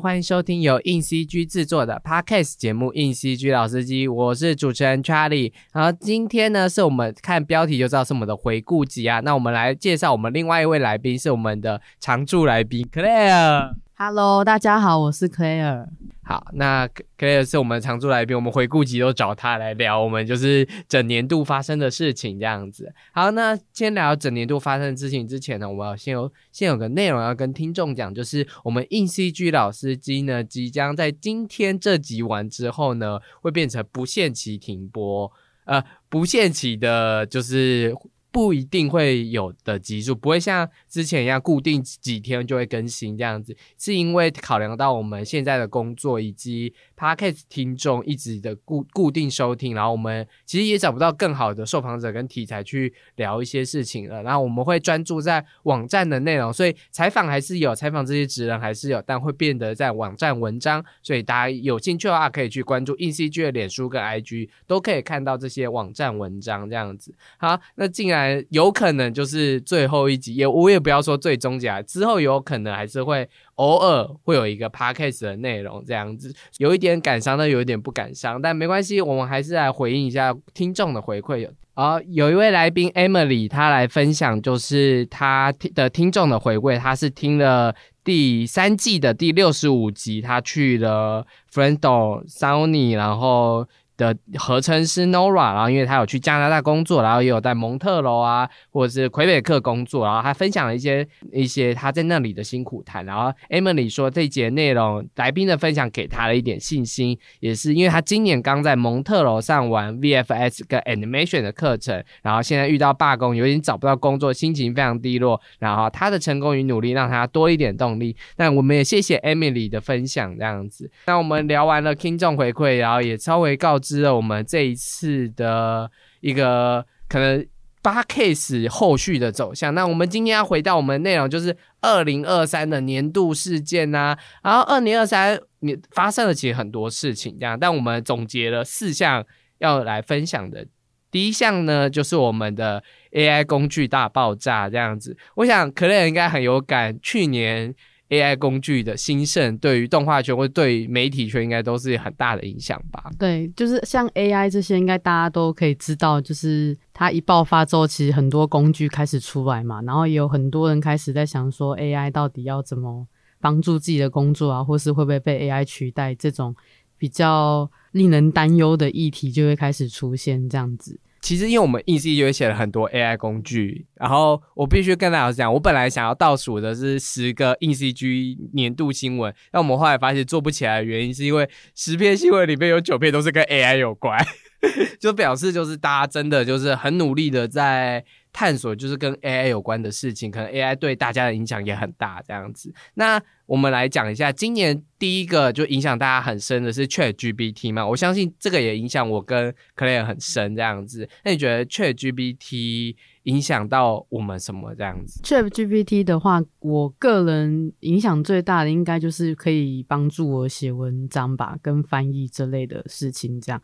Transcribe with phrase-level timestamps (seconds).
[0.00, 5.52] 欢迎收听由硬 CG 制作的 Podcast 节目《硬 CG 老司机》，我是主持人 Charlie。
[5.72, 9.20] 然后今天呢，是我们看标题就知道是我们的回顾集啊。
[9.20, 13.74] 那我们来介绍我们另外一位来宾，是我们的常驻来宾 Claire。
[13.96, 15.86] Hello，大家好，我是 Claire。
[16.26, 22.92] 好，那 c l a 是我们常驻来宾，我们回顾集都找他来聊，我们就是整年度发生的事情这样子。
[23.12, 35.30] 好，那先聊整年度发生的事情之前呢，我们要先有先有个内容要跟听众讲，就是我们硬 CG 老司机呢，即将在今天这集完之后呢，会变成不限期停播，
[35.66, 37.94] 呃，不限期的，就是。
[38.34, 67.14] 不一定会有的集数，不会像之前一样固定几天就会更新这样子，是因为考量到我们现在的工作以及 podcast 听众一直的固固定收听，然后我们其实也找不到更好的受访者跟题材去聊一些事情了，然后我们会专注在网站的内容，所以采访还是有，采访这些职人还是有，但会变得在网站文章，所以大家有兴趣的话可以去关注 ECG 的脸书跟 IG，都可以看到这些网站文章这样子。
[67.38, 68.23] 好，那进来。
[68.50, 81.48] 有可能就是最后一集，也我也不要说最终集啊，之后有可能还是会偶尔会有一个 podcast 的内容这样子，有一点感伤的，有一点不感伤，但没关系，我们还是来回应一下听众的回馈。
[81.74, 93.66] 啊，有一位来宾 Emily，她来分享就是她的听众的回馈，她是听了第三季的第六十五集，她去了 Friendo Sony，然后。
[93.96, 103.06] 的合称是 Nora，然后因为他有去加拿大工作，然后也有在蒙特楼啊，或者是魁北克工作，然后他分享了一些一些他在那里的辛苦谈。
[103.06, 115.40] 然后 Emily 说这节内容来宾的分享给他了一点信心，也是因为他今年刚在蒙特楼上完 VFS 跟 Animation 的课程，然后现在遇到罢工，有点找不到工作，心情非常低落。
[115.60, 118.16] 然后他的成功与努力让他多一点动力。
[118.38, 120.90] 那我们也谢谢 Emily 的分享，这样子。
[121.06, 123.78] 那我们聊完了听众回馈，然后也稍微告。
[123.84, 125.90] 知了我们这一次的
[126.20, 127.46] 一个可能
[127.82, 129.74] 八 case 后续的走向。
[129.74, 134.16] 那我们今天要回到我们内容，就是二零二三的年度事件呐。
[134.42, 139.22] 然后二零二三你发生了其实很多事情，这样，但我们总结了四项
[139.58, 140.66] 要来分享的。
[141.10, 145.16] 第一项呢，就是我们的 AI 工具大爆炸这样子。
[145.36, 147.74] 我想可能应该很有感，去年。
[148.10, 153.10] AI 工具的兴盛，对于动画圈或对媒体圈，应该都是很大的影响吧？
[153.18, 163.06] 对，就是像 AI 这些，应该大家都可以知道，就是它一爆发之后，其实很多工具开始出来嘛，然后也有很多人开始在想说，AI 到底要怎么
[163.40, 166.14] 帮助自己的工作啊，或是会不会被 AI 取代？
[166.14, 166.54] 这种
[166.98, 171.00] 比较令人担忧的议题就会开始出现，这样子。
[171.24, 184.22] 其实，因为我们 E C 就写了很多 AI 工具，然后我必须跟大家讲，我本来想要倒数的是十个 E C G 年度新闻，但我们后来发现做不起来的原因，是因为十篇新闻里面有九篇都是跟 AI 有关，
[185.00, 188.04] 就表示就是大家真的就是很努力的在。
[188.34, 192.20] 探索就是跟 AI 有关的事情，可能 AI 对大家的影响也很大。
[192.26, 197.86] 这样子，那我们来讲一下，今年第一个就影响大家很深的是 ChatGPT 嘛？
[197.86, 200.56] 我相信这个也影响我跟 Clare 很深。
[200.56, 204.74] 这样子，那你觉得 ChatGPT 影响到我们什么？
[204.74, 213.40] 这样子，ChatGPT 的话，我个人影响最大的应该就是可以帮助我写文章吧，跟翻译这类的事情。
[213.40, 213.62] 这样，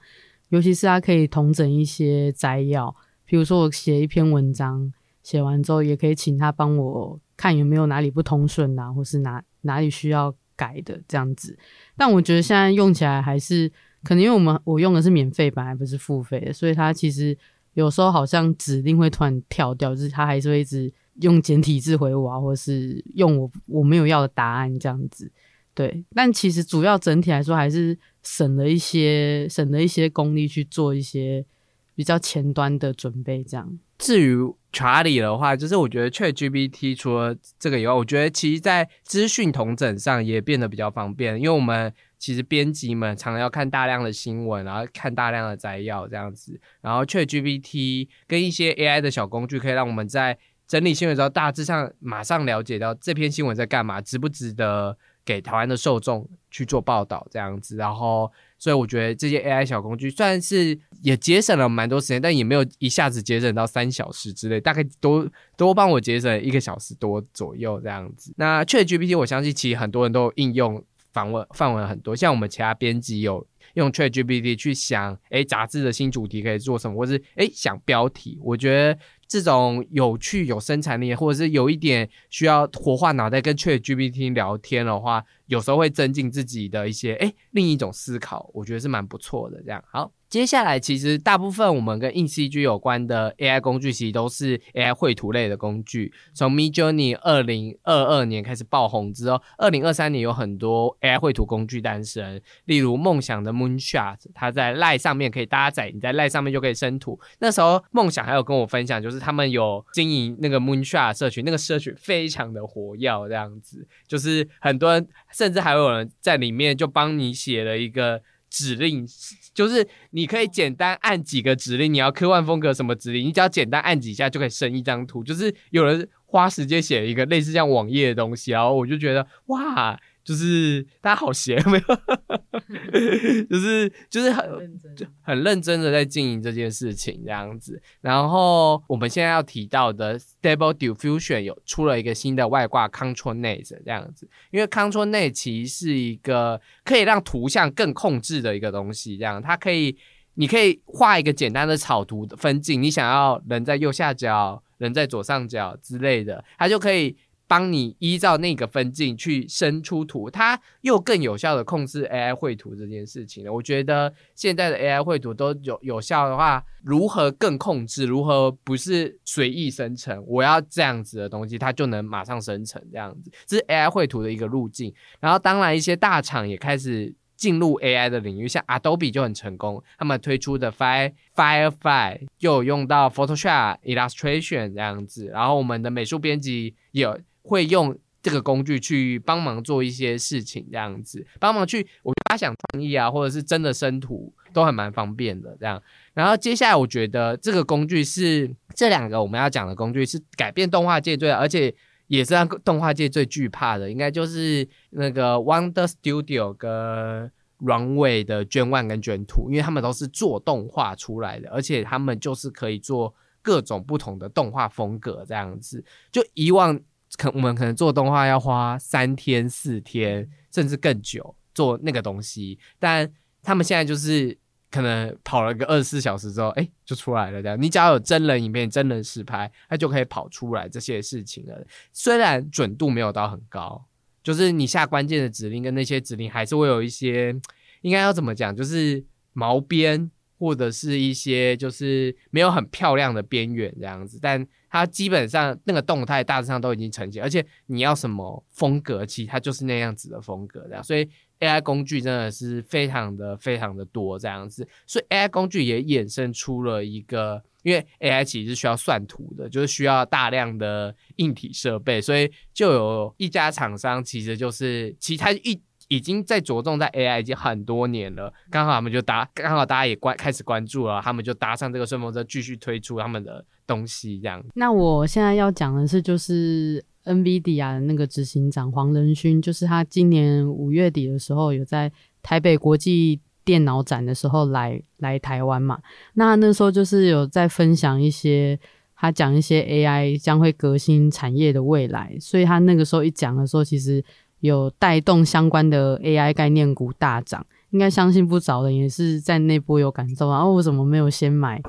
[0.50, 2.94] 尤其是它可以同整一些摘要。
[3.30, 4.92] 比如说我写一篇文章，
[5.22, 11.56] 写完之后也可以请他帮我看有没有哪里不通顺啊，或是哪哪里需要改的这样子。
[11.96, 13.70] 但我觉得现在用起来还是
[14.02, 17.38] 可能，因为我们我用的是免费版，而不是付费的，所以它其实
[17.74, 25.30] 有时候好像指令会突然跳掉，就是它还是会一直用简体字回我啊，或是用我我没有要的答案这样子。
[25.72, 31.46] 对，但其实主要整体来说还是省了一些省了一些功力去做一些。
[31.94, 33.78] 比较前端的准备，这样。
[33.98, 34.38] 至于
[34.72, 58.32] 查理的话，就是我觉得 ChatGPT 除了这个以外，我觉得其实在资讯同整上也变得比较方便，因为我们其实编辑们常常要看大量的新闻，然后看大量的摘要这样子，然后 ChatGPT 跟一些 AI 的小工具，可以让我们在整理新闻之后，大致上马上了解到这篇新闻在干嘛，值不值得给台湾的受众去做报道这样子，然后。
[58.60, 65.26] 所以我觉得这些 AI 小工具算是也节省了蛮多时间，但也没有一下子节省到三小时之类，大概都
[65.56, 68.34] 都帮我节省一个小时多左右这样子。
[68.36, 78.38] 那 ChatGPT 我相信其实很多人都应用访问范围很多，像我们其他编辑有用 ChatGPT 去想，哎，杂志的新主题可以做什么，或是哎想标题。
[78.42, 89.62] 我觉得这种有趣、有生产力，或者是有一点需要活化脑袋跟 ChatGPT 聊天的话，有时候会增进自己的一些哎另一种思考，我觉得是蛮不错的。
[89.62, 90.12] 这样好。
[90.30, 96.12] 接下来，其实大部分我们跟硬 CG 有关的 AI 工具，其实都是 AI 绘图类的工具。
[96.32, 107.18] 从 Midjourney 二零二二年开始爆红之后，二零二三年有很多 AI 绘图工具诞生，例如梦想的 Moonshot，它在 l i e 上面可以搭载，你在 l i e 上面就可以生图。
[107.40, 118.22] 那时候梦想还有跟我分享，就是他们有经营那个 Moonshot 社群，那个社群非常的活跃，这样子，就是很多人，甚至还有人在里面就帮你写了一个。
[118.50, 119.06] 指令
[119.54, 125.24] 就是你可以简单按几个指令，你要科幻风格什么指令，你只要简单按几下就可以生一张图。
[125.24, 129.98] 就是有人花时间写一个类似像网页的东西，然后我就觉得哇。
[130.22, 134.80] 就是大家好闲 没有，就是就是很
[135.22, 137.80] 很认真的在经营这件事情这样子。
[138.00, 149.96] 然后我们现在要提到的 Stable Diffusion 有出了一个新的外挂 Control Net 这样子，因为 Control Net 其实是一个可以让图像更控制的一个东西，这样它可以
[150.34, 157.16] 你可以画一个简单的草图的分镜，你想要人在右下角，人在左上角之类的，它就可以。
[157.50, 163.52] 帮你依照那个分镜去生出图，它又更有效的控制 AI 绘图这件事情了。
[163.52, 168.06] 我觉得现在的 AI 绘图都有有效的话，如何更控制？
[168.06, 170.24] 如何不是随意生成？
[170.28, 174.94] 我要这样子的东西，它就能马上生成这样子，这是 AI 绘图的一个路径。
[175.18, 185.26] 然后当然一些大厂也开始进入 AI 的领域，像 Adobe 就很成功，他们推出的 Fire Firefly 又有用到 Photoshop Illustration 这样子。
[185.26, 187.18] 然后我们的美术编辑有。
[187.42, 195.56] 会用这个工具去帮忙做一些事情，这样子帮忙去我发想创意啊，或者是真的生图都还蛮方便的。
[195.58, 195.82] 这样，
[196.12, 201.74] 然后接下来我觉得这个工具是这两个我们要讲的工具是改变动画界最，而且
[202.08, 215.82] 也是让动画界最惧怕的，应该就是那个 Wonder Studio 跟 Runway 的卷 One 跟卷 Two，因为他们都是做动画出来的，而且他们就是可以做各种不同的动画风格，这样子
[216.12, 216.78] 就以往。
[217.16, 223.10] 可我们可能做动画要花三天四天，甚至更久做那个东西，但
[223.42, 224.36] 他们现在就是
[224.70, 227.42] 可能跑了个二十四小时之后，哎，就出来了。
[227.42, 231.66] 这样，你只要有真人影片、真人实拍，它就可以跑出来这些事情了。
[231.92, 233.84] 虽然准度没有到很高，
[234.22, 237.34] 就是你下关键的指令跟那些指令还是会有一些，
[237.82, 244.46] 应该要怎么讲，就是毛边或者是一些就是没有很漂亮的边缘这样子，但。
[244.70, 250.82] 它基本上那个动态大致上都已经呈现，而且你要什么风格，其实它就是那样子的风格这样。
[250.82, 251.08] 所以
[251.40, 265.60] AI 工具真的是非常的非常的多这样子，所以 AI 工具也衍生出了一个，因为 AI 其实是需要算图的，就是需要大量的硬体设备，所以就有一家厂商其实就是其他一。
[265.88, 274.44] 已经在着重在 AI 已经很多年了，刚好他们就搭，刚好大家也关开始关注了，他们就搭上这个顺风车，继续推出他们的东西这样。
[274.54, 281.90] 那我现在要讲的是，就是 NVIDIA 的那个执行长黄仁勋，就是他今年五月底的时候有在
[282.20, 285.78] 台北国际电脑展的时候来来台湾嘛，
[286.14, 288.58] 那那时候就是有在分享一些，
[288.96, 294.02] 他讲一些 AI 将会革新产业的未来，所以他那个时候一讲的时候，其实。
[294.40, 300.30] 有带动相关的 AI 概念股大涨，应该相信不少人也是在那波有感受。
[300.30, 301.60] 啊我怎么没有先买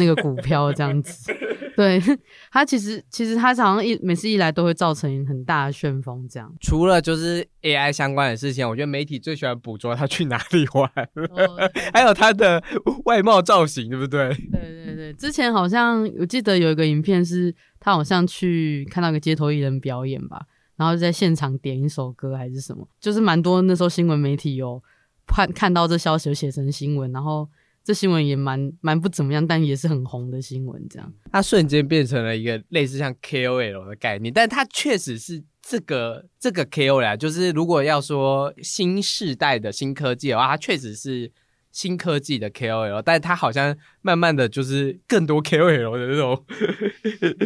[0.00, 1.32] 那个股票这样子？
[1.76, 2.02] 对
[2.50, 6.52] 他其实其实他好像一每次一来都会造成很大的旋风这样。
[6.60, 10.90] 除了就是 AI 相关的事情，我觉得媒体最喜欢捕捉他去哪里玩，
[11.94, 12.62] 还有他的
[13.04, 14.28] 外貌造型，对不对？
[14.50, 20.42] 对对对，之前好像我记得有一个影片是他好像去看到个街头艺人表演吧。
[20.76, 24.82] 然后在现场点一首歌还是什么，就是蛮多那时候新闻媒体有
[25.26, 27.46] 看看到这消息，写成新闻，然后
[27.90, 30.80] 这新闻也蛮蛮不怎么样，但也是很红的新闻。
[30.88, 41.32] 这样，它瞬间变成了一个类似像 KOL 的概念，但它确实是这个这个 KOL，就是如果要说新时代的新科技的话，它确实是。
[41.72, 46.44] 新科技的 KOL，但它好像慢慢的就是更多 KOL 的那种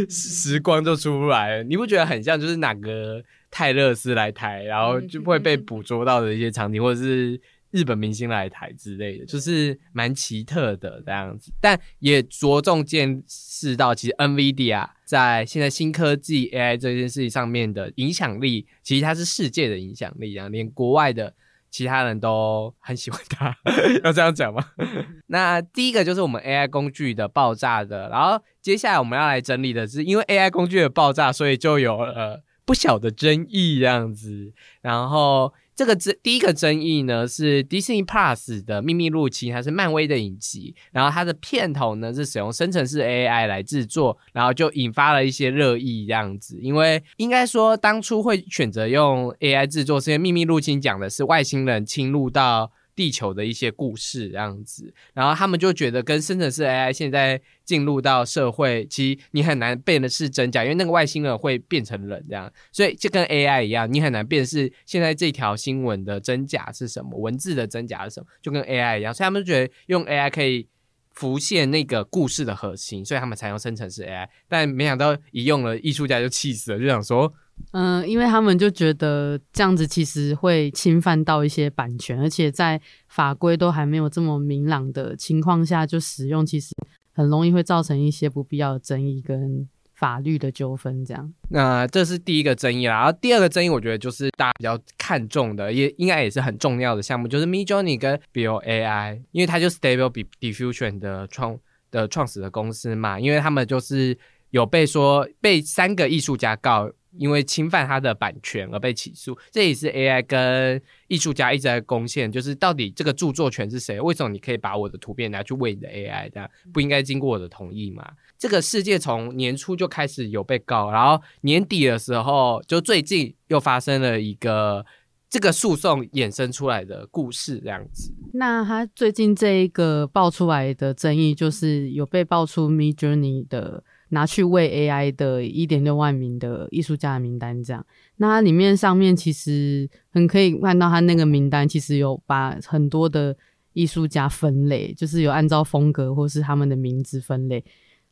[0.09, 7.39] 时光就出来了，你不觉得很像就是哪个泰勒斯来台，然后就会被捕捉到的一些场景，或者是
[7.75, 21.35] 日本明星来台之类的，就是蛮奇特的这样子，但也着重见识到其实 NVIDIA 在现在新科技 AI 这件事情上面的影响力，其实它是世界的影响力啊，连国外的。
[21.71, 23.53] 其他人都很喜欢它，
[24.05, 24.65] 要这样讲吗？
[25.27, 34.53] 那第一个就是我们 AI 工具的爆炸的，然后接下来我们要来整理的是，因为 AI 工具的爆炸，所以就有了不小的争议这样子，
[34.83, 35.53] 然后。
[35.77, 46.59] 这个争第一个争议呢是 Disney Plus 的秘密入侵，还是漫威的影集，然后它的片头呢是使用生成式 AI 来制作，然后就引发了一些热议这样子。
[46.61, 52.71] 因为应该说当初会选择用 AI 制作，是因为秘密入侵讲的是外星人侵入到。
[52.95, 70.69] 地球的一些故事这样子，然后他们就觉得跟生成式 AI 现在进入到社会，其实你很难辨的是真假，因为那个外星人会变成人这样，所以就跟 AI 一样，你很难辨识现在这条新闻的真假是什么，文字的真假是什么，就跟 AI 一样，所以他们就觉得用 AI 可以
[71.13, 77.33] 浮现那个故事的核心，所以他们才用生成式 AI，但没想到一用了，艺术家就气死了，就想说。
[77.77, 86.73] 嗯，因为他们就觉得这样子其实会侵犯到一些版权，而且在法规都还没有这么明朗的情况下就使用，其实
[87.13, 91.05] 很容易会造成一些不必要的争议跟法律的纠纷。
[91.05, 92.95] 这样，那这是第一个争议啦。
[92.95, 101.59] 然后第二个争议，我觉得就是大家比较看重的，也应该也是很重要的项目，就是 Midjourney 跟 b i o AI，因为它就 Stable Diffusion 的创
[101.91, 104.17] 的创始的公司嘛，因为他们就是
[104.51, 106.89] 有被说被三个艺术家告。
[107.17, 114.01] 因为侵犯他的版权而被起诉，这也是 AI 跟艺术家一直在攻陷，就是到底这个著作权是谁？
[114.01, 116.31] 为什么你可以把我的图片拿去喂你的 AI？
[116.31, 118.05] 这样不应该经过我的同意吗？
[118.39, 124.85] 这个世界从年初就开始有被告，然后年底的时候，就最近又发生了一个
[125.31, 128.13] 这个诉讼衍生出来的故事，这样子。
[128.33, 133.85] 那他最近这一个爆出来的争议，就是有被爆出 Midjourney 的。
[134.15, 137.85] 拿去喂 AI 的一点六万名的艺术家的名单，这样，
[138.17, 143.37] 那它里面上面其实很可以看到，它那个名单其实有把很多的
[143.75, 147.63] 艺术家分类，就是有按照风格或是他们的名字分类，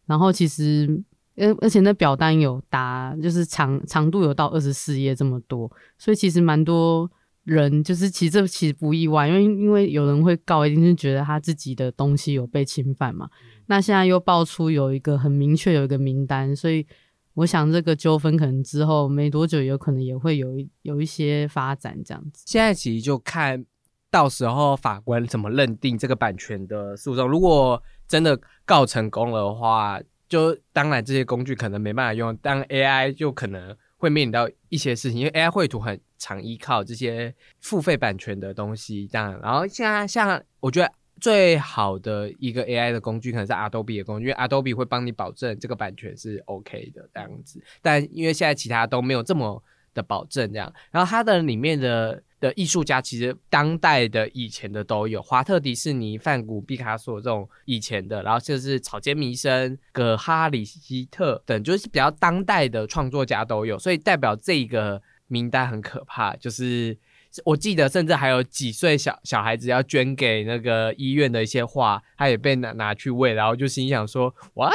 [0.04, 1.02] 然后其实，
[1.36, 7.10] 而而且那表单有达，就是长长度有到二十四页这么多，所以其实蛮多。
[7.44, 13.28] 人就是其实这其实不意外，因为因为有人会告，一定是觉得他自己的东西有被侵犯嘛。
[13.66, 16.86] 那现在又爆出有一个很明确有一个名单，所以
[17.34, 22.44] 我想这个纠纷可能之后没多久有可能也会有一有一些发展这样子。
[22.46, 23.64] 现在其实就看
[24.10, 27.26] 到时候法官怎么认定这个版权的诉讼。
[27.26, 36.00] 如果真的告成功的话，就当然这些工具可能没办法用，当 AI 就可能会面临到一些事情，因为 AI 绘图很。
[36.22, 39.36] 常依靠这些付费版权的东西，这样。
[39.42, 40.88] 然后现在像我觉得
[41.22, 47.62] 最好的一个 AI 的工具，可能是 Adobe 的工具，因为 Adobe 会帮你保证这个版权是 OK 的这样子。
[47.80, 49.62] 但因为现在其他都没有这么
[49.94, 50.72] 的保证，这样。
[50.90, 65.00] 然后它的里面的的艺术家，其实当代的、以前的都有，华特迪士尼、梵谷、毕卡索这种以前的，然后就是草间弥生、葛哈里希特等，就是比较当代的创作家都有，所以代表这个。
[65.28, 66.94] 名单很可怕，就是
[67.44, 74.70] 我记得，甚至还有几岁小小孩子要捐给那个医院的一些画，他也被拿拿去喂，然后就心想说：“哇，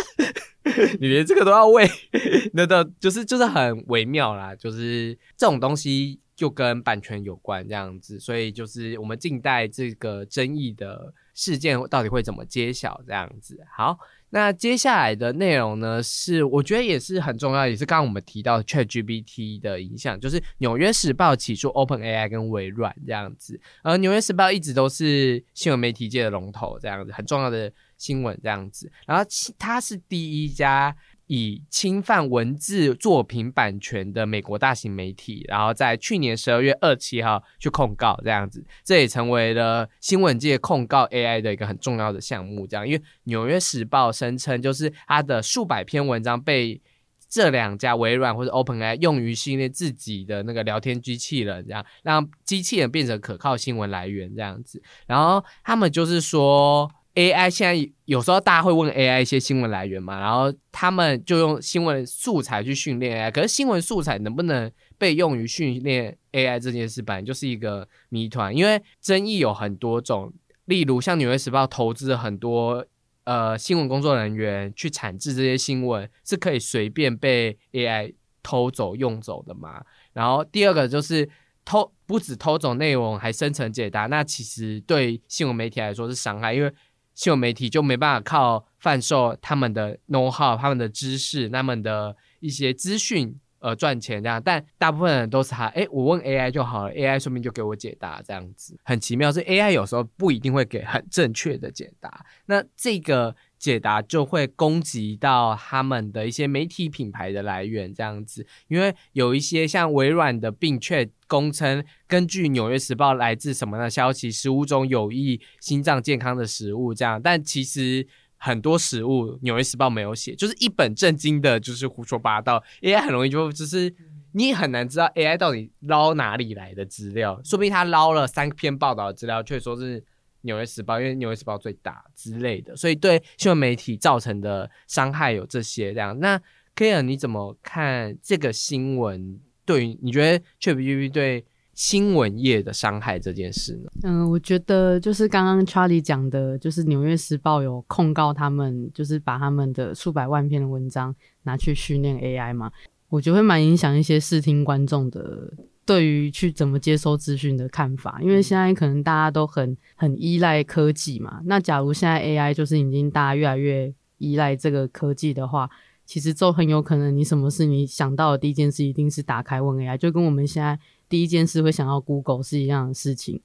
[0.99, 1.87] 你连这个都要喂？”
[2.53, 13.59] 那的就是就是很微妙啦，就是这种东西就跟版权有关这样子，所以就是我们近代这个争议的事件到底会怎么揭晓这样子。
[13.75, 13.97] 好。
[14.29, 29.23] 那接下来的内容呢，是我觉得也是很重要，也是刚刚我们提到 ChatGPT 的影响，就是《纽约时报》起诉 OpenAI 跟微软这样子，而《纽约时报》一直都是新闻媒体界的龙头，这样子很重要的新闻这样子，然后
[29.57, 30.95] 它是第一家。
[31.27, 42.65] 以侵犯文字作品版权的美国大型媒体，然后在去年十二月二七号去控告这样子，这也成为了新闻界控告 AI 的一个很重要的项目。
[42.65, 46.81] 这样，因为《纽约时报》声称，就是它的数百篇文章被
[47.29, 54.81] 这两家微软或者 OpenAI 用于训练自己的那个聊天机器人，这样让机器人变成可靠新闻来源这样子。
[55.05, 56.89] 然后他们就是说。
[57.17, 70.31] AI 现在有时候大家会问 AI 一些新闻来源嘛，然后他们就用新闻素材去训练 AI，可是新闻素材能不能被用于训练 AI 这件事，本来就是一个谜团，因为争议有很多种，
[70.65, 72.85] 例如像纽约时报投资很多
[73.23, 79.83] 呃新闻工作人员去产制这些新闻，是可以随便被 AI 偷走用走的嘛？
[80.13, 81.27] 然后第二个就是
[81.65, 86.71] 偷不止偷走内容，还生成解答，那其实对新闻媒体来说是伤害，因为
[87.17, 103.35] 新闻媒体就没办法靠贩售他们的 know how、他们的知识、他们的一些资讯，呃赚钱这样，但大部分人都是他，哎，我问 AI 就好了，AI 说明就给我解答这样子，很奇妙，是 AI 有时候不一定会给很正确的解答，那这个。
[103.57, 122.63] 解答就会攻击到他们的一些媒体品牌的来源，这样子，因为有一些像微软的病却公称，根据《纽约时报》来自什么的消息，食物中有益心脏健康的食物，这样，但其实很多食物《纽约时报》没有写，就是一本正经的，就是胡说八道。
[122.81, 123.91] AI 很容易就就是
[124.33, 130.03] 你很难知道 AI 到底捞哪里来的资料，说不定他捞了三篇报道的资料，却说是。
[130.47, 136.17] 纽约时报，因为纽约时报最大之类的，所以对新闻媒体造成的伤害有这些这样。
[136.19, 136.41] 那
[136.73, 139.39] k a r 你怎么看这个新闻？
[139.65, 143.91] 对于你觉得 c h a p 对新闻业的伤害这件事呢？
[144.03, 151.13] 嗯，我觉得就是刚刚 Charlie 讲的，就是纽约时报有控告他们，就是把他们的数百万篇的文章
[151.43, 152.71] 拿去训练 AI 嘛，
[153.09, 155.53] 我觉得会蛮影响一些视听观众的。
[155.87, 161.39] 对于去怎么接收资讯的看法，因为现在可能大家都很很依赖科技嘛。
[161.45, 165.69] 那假如现在 AI 就是已经大家越来越依赖这个科技的话，
[166.05, 170.77] 其实就很有可能你什么事你想到的第一件事一定是打开问 AI，就跟我们现在
[171.07, 173.41] 第一件事会想到 Google 是一样的事情。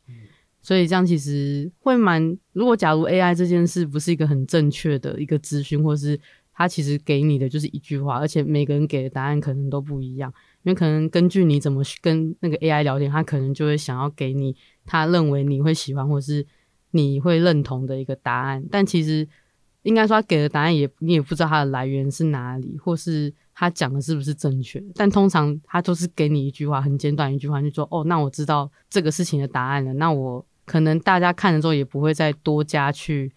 [0.60, 6.18] 所以这样其实会蛮，如果假如 AI 这件事不是一个很正确的一个资讯，或是
[6.52, 10.32] 它其实给你的就是一句话，而且每个人给的答案可能都不一样。
[10.62, 14.54] 因为可能根据你怎么跟那个 AI 聊天，他可能就会想要给你
[14.86, 16.46] 他认为你会喜欢或是
[16.92, 18.64] 你会认同的一个答案。
[18.70, 19.26] 但其实
[19.82, 24.82] 应该说他给的答案也你也不知道它的来源是哪里，或是他讲的是不是正确。
[24.94, 29.92] 但通常他都是给你一句话，很简短一句话，就说哦，那我知道这个事情的答案了。
[29.94, 33.32] 那我可能大家看了之后也不会再多加去。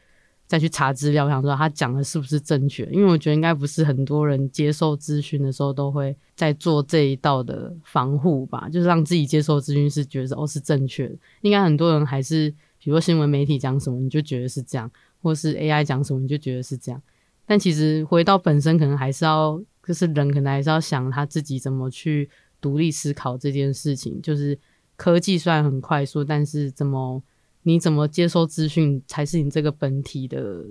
[0.48, 2.86] 再去查资料，想说他讲的是不是正确？
[2.92, 11.16] 因为我觉得应该不是很多人接受资讯的时候都会在做这一道的防护吧，就是让自己接受资讯是觉得哦是正确的。
[11.42, 14.90] 应该很多人还是，比如说新闻媒体讲什么你就觉得是这样，
[15.22, 17.02] 或是 AI 讲什么你就觉得是这样。
[17.48, 22.30] 但其实回到本身，可能还是要，就是人可能还是要想他自己怎么去
[22.62, 24.22] 独立思考这件事情。
[24.22, 24.58] 就是
[24.96, 27.24] 科技虽然很快速，但是怎么？
[27.68, 30.66] 你怎么接收资讯才是你这个本体的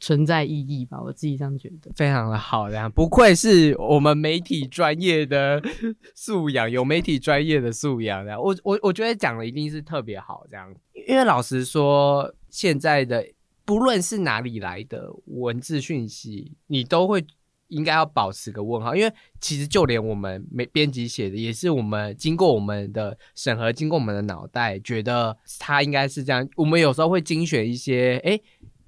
[0.00, 1.00] 存在意义吧？
[1.00, 5.62] 我自己这样觉得，非常的好，这样不愧是我们媒体专业的
[6.14, 10.74] 素养，有媒体专业的素养，这样我我我觉得讲的一定是特别好，这样，
[11.08, 13.24] 因为老实说，现在的
[13.64, 17.24] 不论是哪里来的文字讯息，你都会。
[17.70, 26.46] 应该要保持个问号，因为其实就连我们没编辑写的，也是我们经过我们的审核，经过我们的脑袋，觉得它应该是这样。
[26.56, 28.38] 我们有时候会精选一些哎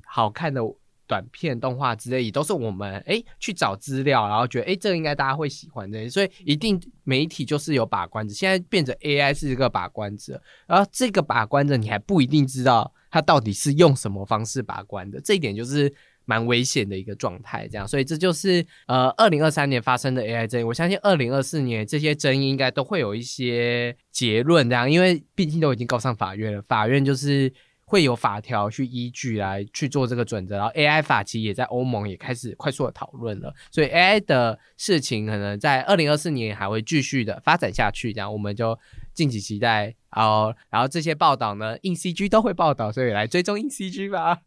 [0.05, 0.61] 好看的
[1.07, 8.35] 短片、动画之类，也都是我们哎去找资料，然后觉得哎这个应该大家会喜欢的，所以一定媒体就是有把关者。
[8.35, 15.95] 现在变成 AI 是一个把关者，然后这个把关者你还不一定知道他到底是用什么方式把关的，这一点就是。
[16.25, 20.65] 蛮危险的一个状态，这样，所以这就是呃，二零二三年发生的 AI 争议。
[20.65, 27.53] 我相信二零二四年这些争议应该都会有一些结论，这样，因为毕竟都已经告上法院了，法院就是
[27.85, 30.57] 会有法条去依据来去做这个准则。
[30.57, 38.79] 然后 AI 法其实也在欧盟也开始快速的讨论了，所以 AI 的事情可能在二零二四年还会继续的发展下去，这样我们就
[39.13, 39.95] 敬请期待。
[40.13, 44.39] 哦，然后这些报道呢，硬 CG 都会报道，所以来追踪硬 CG 吧。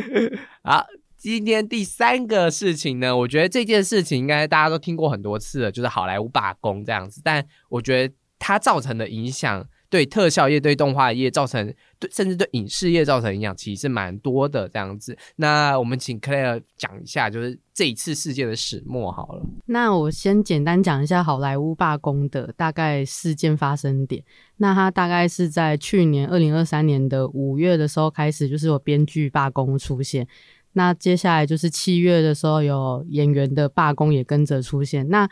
[0.64, 0.86] 好。
[1.24, 7.22] 今天第三个事情呢，我觉得这件事情应该大家都听过很多次了，就是好莱坞罢工这样子。
[7.24, 15.16] 但我觉得它造成的影响，对特效业、对动画业造成，对甚至对影视业造成影响，其实是蛮多的这样子。
[15.36, 19.42] 那我们请 Clare 讲一下，就是这一次事件的始末好了。
[19.64, 24.22] 那我先简单讲一下好莱坞罢工的大概事件发生点。
[24.58, 30.28] 那它大概是在去年二零二三年的五月的时候开始，就是有编剧罢工出现。
[30.74, 35.08] 那接下来就是七月的时候，有演员的罢工也跟着出现。
[35.08, 35.28] 那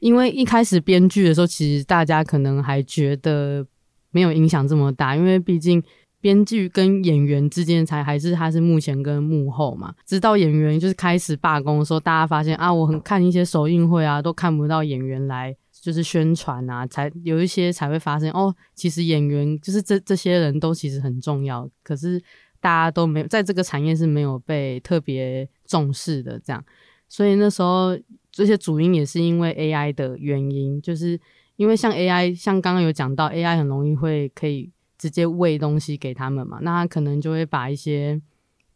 [0.00, 3.64] 因为一开始编剧的时候，其实大家可能还觉得
[4.10, 5.80] 没有影响这么大，因为毕竟
[6.20, 9.94] 编剧跟演员之间才还是他是幕前跟幕后嘛。
[10.04, 22.20] 直到演员就是开始罢工的时候，大家发现啊，我很看一些首映会啊，都看不到演员来就是宣传啊，才有一些才会发现哦，其实演员就是这这些人都其实很重要，可是。
[22.62, 26.64] 大家都没有在这个产业是没有被特别重视的，这样，
[27.08, 27.98] 所以那时候
[28.30, 31.20] 这些主因也是因为 AI 的原因，就是
[31.56, 38.22] 因为像 AI，像刚刚有讲到 AI 很容易会可以直接喂东西给他们嘛，那他可能就会把一些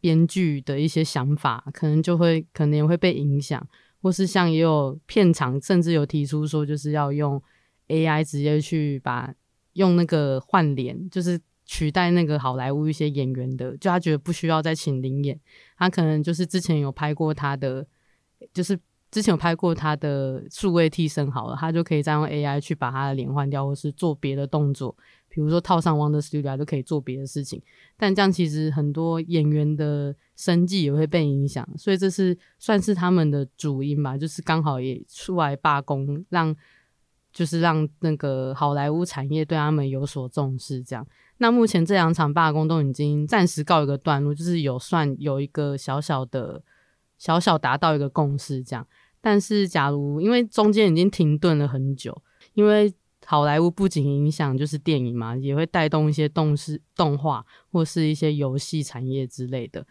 [0.01, 3.65] 编剧的一些想法，可能就会可能也会被影响，
[4.01, 7.41] 或是像也有片场甚至有提出说，就是要用
[7.87, 9.33] AI 直接去把
[9.73, 15.39] 用那个换脸，就是取代那个好莱坞一些演员的，就他觉得不需要再请灵演，
[15.77, 17.85] 他可能就是之前有拍过他的，
[18.51, 18.79] 就是
[19.11, 24.95] 之前有拍过他的数位替身好了，他就可以再用 AI 去把他的脸换掉，或是做别的动作。
[25.29, 27.61] 比如说套上 Wonder Studio 就可以做别的事情，
[27.95, 36.55] 但这样其实很多演员的生计也会被影响，所以这是算是他们的主因吧，就是刚好也出来罢工，让
[37.31, 40.81] 就是让那个好莱坞产业对他们有所重视。
[40.81, 41.05] 这样，
[41.39, 46.63] 那目前这两场罢工都已经暂时告一个段落，就是有算有一个小小的
[47.17, 48.87] 小小达到一个共识这样。
[49.21, 52.15] 但是假如因为中间已经停顿了很久，
[52.53, 52.93] 因为
[53.25, 59.85] 好莱坞不仅影响就是电影嘛，也会带动一些动视动画或是一些游戏产业之类的。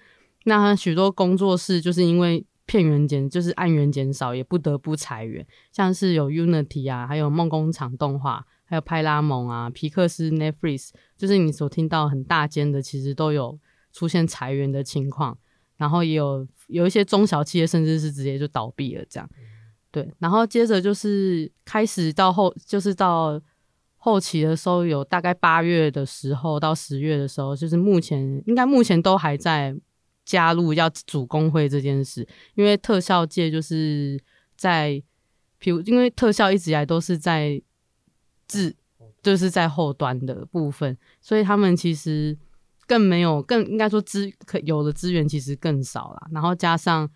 [0.44, 5.46] 那许多工作室就是因为片源减，就是案源减少，也不得不裁员。
[5.70, 13.58] 像是有 Unity 啊，还有梦工厂动画，还有派拉蒙啊，皮克斯 Netflix，就是你所听到很大间的，其实都有
[13.92, 15.38] 出现裁员的情况。
[15.78, 19.30] 然后也有有一些中小企业，甚至是直接就倒闭了这样。
[19.90, 23.38] 对，然后接着就是开始到后，就是到
[23.96, 29.76] 后期的时候，有大概八月的时候到十月的时候，就是目前应该目前都还在
[30.24, 34.18] 加入要组工会这件事，因为特效界就是
[34.56, 35.02] 在，
[35.58, 37.60] 比如因为特效一直以来都是在
[38.46, 38.74] 自，
[39.22, 42.36] 就是在后端的部分，所以他们其实
[42.86, 47.10] 更没有更应该说资可有的资源其实更少了，然后加上。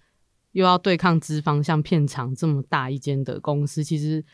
[0.53, 4.25] 又要对抗资方，像片场这么大一间的公司，其实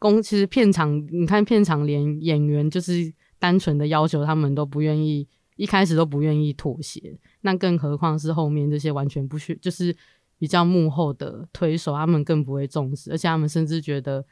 [0.00, 9.96] 公其实片场，你看片场连演员就是单纯的要求，他们都不愿意，一开始都不愿意妥协，那更何况是后面这些完全不需，就是
[10.40, 14.26] 比较幕后的推手，他们更不会重视，而且他们甚至觉得。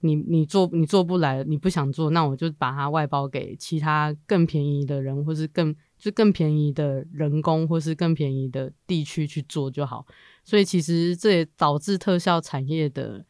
[0.00, 10.06] 你你做你做不来，你不想做，那我就把它外包给其他更便宜的人，或是更就更便宜的人工，或是更便宜的地区去做就好。
[10.44, 13.24] 所以其实这也导致特效产业的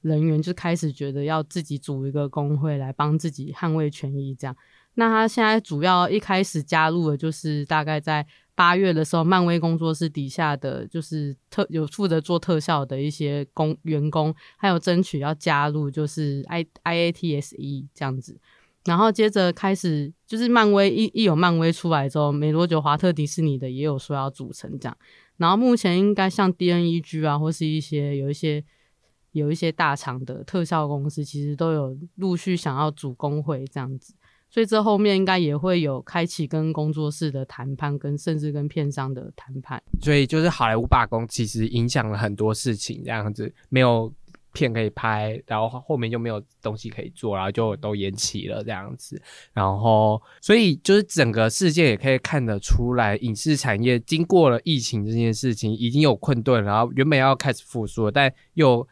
[0.00, 4.56] 人员就开始觉得要自己组一个工会来帮自己捍卫权益，这样。
[4.94, 8.26] 那他现在主要一开始加入的就是大概在。
[8.54, 18.38] 八月的时候，漫威工作室底下的就是特有负责做特效的一些工员工，还有争取要加入，就是 I I A T S E 这样子。
[18.84, 24.96] 然后接着开始，就是漫威一一有漫威出来之后，没多久，华特迪士尼的也有说要组成这样。
[25.38, 28.62] 然后目前应该像 D N E G 啊，或是一些有一些
[29.32, 34.14] 有一些大厂的特效公司，其实都有陆续想要组工会这样子。
[34.54, 39.82] 所以这后面应该也会有开启跟工作室的谈判，跟甚至跟片商的谈判。
[40.00, 44.14] 所以就是好莱坞罢工，其实影响了很多事情，这样子没有
[44.52, 49.20] 片可以拍，然后后面就没有东西可以做，然后就都延期了这样子。
[49.52, 58.86] 然后，所以就是整个事件也可以看得出来，影视产业经过了疫情这件事情已经有困顿，然后原本要开始复苏，但又。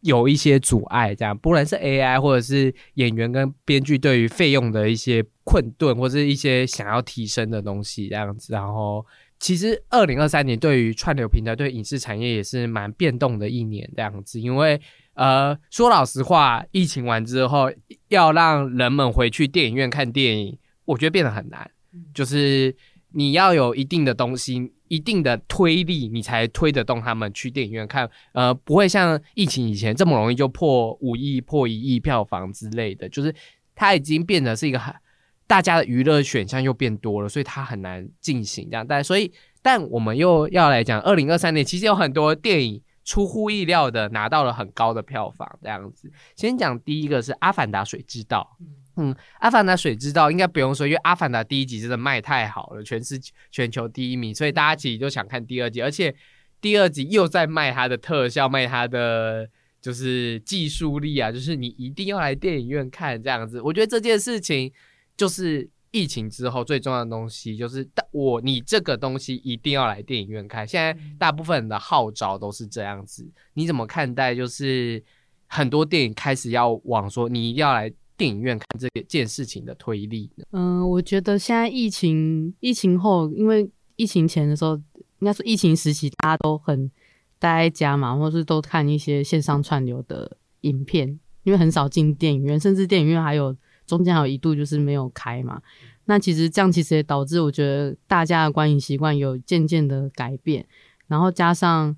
[0.00, 8.52] 有一些阻碍，这样不论是 AI 或者是演员跟编剧对于费用的一些困顿，或者一些想要提升的东西这样子。
[8.52, 9.04] 然后，
[9.38, 14.40] 其实二零二三年对于串流平台、对影视产业也是蛮变动的一年这样子。
[14.40, 14.80] 因为
[15.14, 17.70] 呃，说老实话，疫情完之后
[18.08, 21.70] 要让人们回去电影院看电影，我觉得变得很难。
[22.14, 22.74] 就是
[23.12, 24.72] 你要有一定的东西。
[24.90, 28.10] 一定的推力，你才推得动他们去电影院看。
[28.32, 33.08] 呃，不会像疫情以前这么容易就破五亿、破一亿票房之类的。
[33.08, 33.32] 就是
[33.76, 34.92] 它已经变得是一个很
[35.46, 38.84] 大家的娱乐选项又变多了，所以它很难进行这样。
[38.84, 46.10] 但所以，但我们又要来讲，二零二三年其实有很多电影出乎意料的拿到了很高的票房这样子。
[46.34, 48.56] 先讲第一个是《阿凡达：水之道》。
[49.38, 56.14] 阿凡达水知道应该不用说，因为阿凡达第一集真的卖太好了，全是全球第一名，所以大家其实就想看第二集，而且
[56.60, 59.48] 第二集又在卖它的特效，卖它的
[59.80, 63.60] 就是技术力啊，就是你一定要来电影院看这样子。
[63.62, 64.72] 我觉得这件事情
[65.16, 70.66] 就是疫情之后最重要的东西，就是我你这个东西一定要来电影院看。
[70.66, 74.34] 现在大部分人的号召都是这样子，你怎么看待？
[74.34, 75.02] 就是
[75.46, 77.92] 很多电影开始要往说你一定要来。
[78.20, 80.44] 电影院看这件事情的推力呢？
[80.50, 84.74] 嗯，我觉得现在疫情疫情后，因为疫情前的时候，
[85.20, 86.90] 应该说疫情时期，大家都很
[87.38, 91.08] 待在家嘛，或是都看一些线上串流的影片，
[91.44, 93.56] 因为很少进电影院，甚至电影院还有
[93.86, 95.62] 中间还有一度就是没有开嘛。
[96.04, 100.66] 那其实这样其实也导致我觉得大家的观影习惯有渐渐的改变，
[101.06, 101.96] 然后加上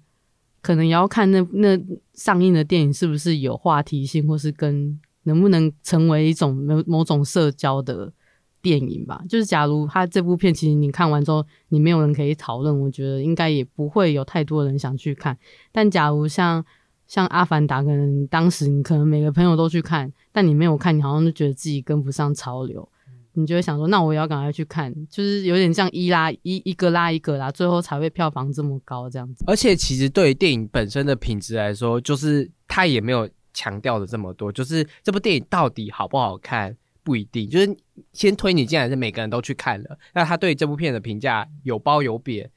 [0.61, 1.77] 可能也要看那那
[2.15, 8.13] 上映的电影是不是有话题性，或是跟能不能成为一种某某种社交的
[8.61, 9.23] 电影吧。
[9.29, 15.37] 就是假如他这部片其实你看完之后，你没有人可以讨论，我觉得应该也不会有太多人想去看。
[15.71, 16.65] 但假如像
[17.07, 22.89] 像《阿凡达》，可能当时你可能每个朋友都去看，但你没有看，你好像就觉得自己跟不上潮流，
[23.35, 29.45] 你就会想说，那我也要赶快去看，就是有点像一拉一一个拉一个啦，最后才会票房这么高这样子。
[29.47, 37.77] 而且其实对于电影本身的品质来说，就是它也没有强调的这么多，就是这部电影到底好不好看不一定，就是
[38.13, 42.49] 先推你进来是每个人都去看了，那他对这部片的评价有褒有贬。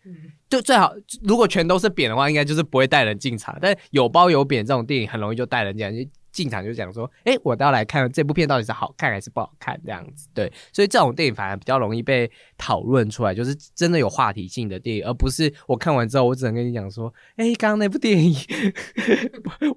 [0.47, 3.58] 就最好，如果全都是贬的话，应该就是不会带人进场。
[3.60, 10.28] 但有褒有贬这种电影，很容易就带人进来，就进场就讲说，哎，我都要来看这部片到底是好看还是不好看这样子。
[10.34, 18.36] 对，所以这种电影反而比较容易被讨论出来，就是真的有话题性的电影，而不是我看完之后，我只能跟你讲说，哎，刚刚那部电影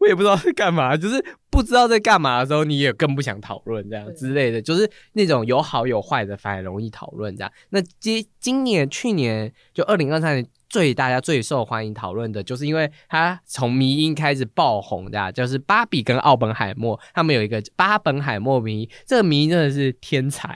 [0.01, 7.53] 我也不知道在干嘛，就是不知道在干嘛的时候，你也更不想讨论这样之类的，就是那种有好有坏的，反而容易讨论这样。
[7.71, 10.45] 那今今年、去年就二零二三年。
[10.69, 20.55] 最大家最受欢迎讨论的，就是因为他从迷音开始爆红的，就是芭比跟奥本海默，他们有一个巴本海默迷，这个迷真的是天才，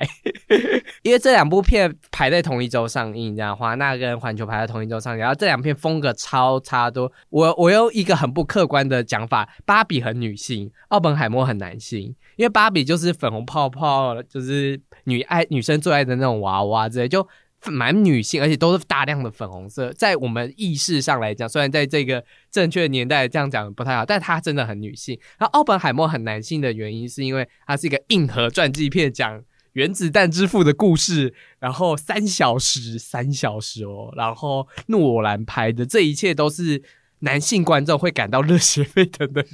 [1.02, 7.10] 因为这两部片排在同一周上映，这样华纳跟环球排在同一周上映，然后这两片风格超差多。
[7.30, 17.26] 我我用一个很不客观的讲法，芭比很女性，奥本海默很男性，因为芭比就是粉红泡泡，就是女爱女生最爱的那种娃娃之类，就。
[17.70, 19.92] 蛮女性，而且都是大量的粉红色。
[19.92, 25.16] 在我们意识上来讲，虽然在这个正确年代这样讲不太好，但它真的很女性。
[25.38, 29.40] 然后奥本海默很男性的原因，是因为它是一个硬核传记片，讲
[29.74, 31.32] 原子弹之父的故事。
[31.60, 34.12] 然后三小时，三小时哦。
[34.16, 36.82] 然后诺兰拍的这一切都是
[37.20, 39.44] 男性观众会感到热血沸腾的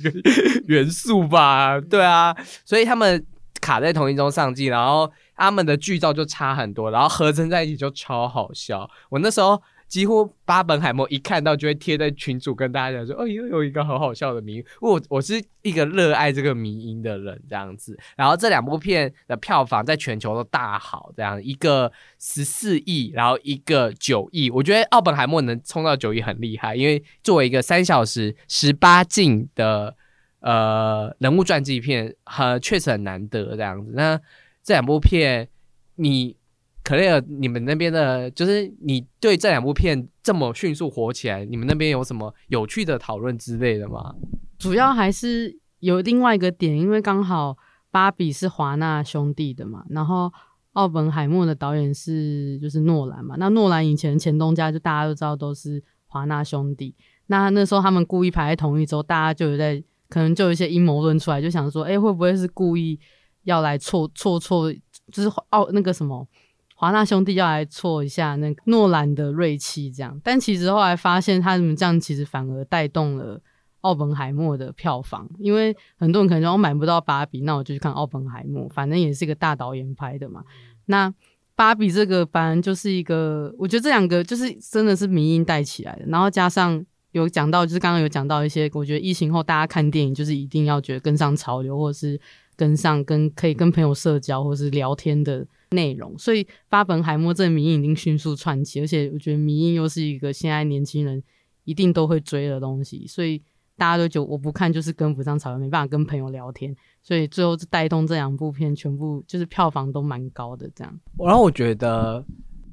[0.66, 1.78] 元素吧？
[1.78, 3.22] 对啊，所以他们
[3.60, 5.12] 卡在同一周上镜，然后。
[5.38, 8.90] 他们的剧照就差很多，然后合成在一起就超好笑。
[9.08, 17.98] 我那时候几乎巴本海默一看到就会贴在群主跟大家讲说：“哦，又有一个很好笑的迷。”我我是一个热爱这个迷音的人，这样子。
[18.16, 24.50] 然后这两部片的票房在全球都大好，这样一个十四亿，然后一个九亿。
[24.50, 29.96] 我觉得奥本海默能冲到九亿很厉害，因为作为一个三小时十八禁的
[30.40, 33.92] 呃人物传记片，很确实很难得这样子。
[33.94, 34.20] 那
[34.68, 35.48] 这两部片，
[35.94, 36.36] 你
[36.84, 44.14] 可雷尔，你们那边的，就是你对这两部片这么迅速火起来，你们那边有什么有趣的讨论之类的吗？
[44.58, 47.56] 主要还是有另外一个点，因为刚好
[47.90, 50.30] 芭比是华纳兄弟的嘛，然后
[50.74, 56.94] 奥本海默的导演是就是诺兰嘛，那诺兰以前前东家就大家都知道都是华纳兄弟，
[57.28, 63.00] 那那时候他们故意排在同一周，大家就有在可能就有一些阴谋论出来，就想说，哎，会不会是故意？
[63.44, 64.72] 要来错错错，
[65.10, 66.26] 就是奥那个什么
[66.74, 70.20] 华纳兄弟要来错一下那个诺兰的锐气，这样。
[70.22, 73.40] 但其实后来发现，他们这样其实反而带动了
[73.80, 80.44] 奥本海默的票房，因为很多人可能说我买不到芭比，那我就去看奥本海默，反正也是一个大导演拍的嘛。
[80.86, 81.12] 那
[81.56, 92.20] 芭比这个班就是一个，我觉得这两个就是真的是民音带起来的，然后加上有讲到，就是刚刚有讲到一些，我觉得疫情后大家看电影就是一定要觉得跟上潮流，或者是。
[92.58, 101.22] 跟上跟可以跟朋友社交或是聊天的内容，所以巴本海默这个迷影已经迅速窜起，而且我觉得迷影又是一个现在年轻人
[101.62, 103.40] 一定都会追的东西，所以
[103.76, 111.00] 大家都觉得我不看就是跟不上潮流，没办法跟朋友聊天，所以最后是带动这两部片全部就是票房都蛮高的这样。
[111.16, 112.24] 然后我觉得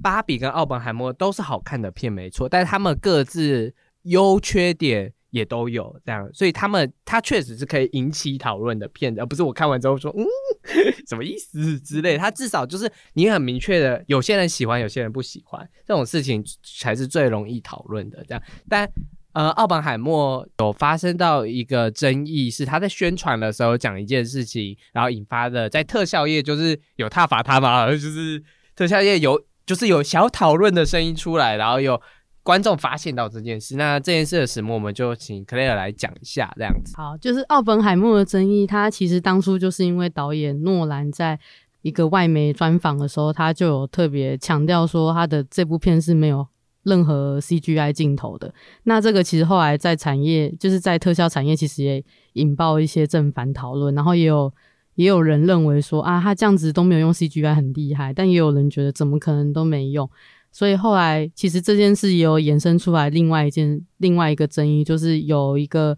[0.02, 3.72] 芭比跟奥本海默都是好看的片没错，但是他们各自
[4.02, 5.14] 优缺点。
[5.36, 10.24] 也都有这样，所以他们他确实是可以引起讨论的片子，而不是我看完之后说嗯
[11.06, 12.18] 什么意思之类。
[12.18, 16.42] 他至少就是你很明确的，有些人喜欢，有些人不喜欢，这种事情
[16.80, 18.24] 才是最容易讨论的。
[18.26, 18.90] 这样，但
[19.34, 28.42] 呃，奥本海默有发生到一个争议，是他在宣传的时候讲一件事情，然后引发的在特效业就是有他罚他嘛， 就是
[28.74, 32.02] 特效业有就是有小讨论的声音出来，然后有。
[32.46, 36.94] 观众发现到这件事，那这件事的始末，我们就请 Clare 来讲一下，这样子。
[36.96, 41.40] 好，就是奥本海默的争议，他其实当初就是因为导演诺兰在
[41.82, 46.46] 一个外媒专访的时候，他就有特别强调说，他的这部片是没有
[46.84, 48.54] 任何 CGI 镜头的。
[48.84, 52.04] 那这个其实后来在产业，就是在特效产业，其实也
[52.34, 54.54] 引爆一些正反讨论，然后也有
[54.94, 60.08] 也有人认为说啊，他这样子都没有用 CGI 很厉害，但也有人觉得怎么可能都没用。
[60.56, 65.98] 所以后来其实这件事也有衍生出来另外一件另外一个争议，就是有一个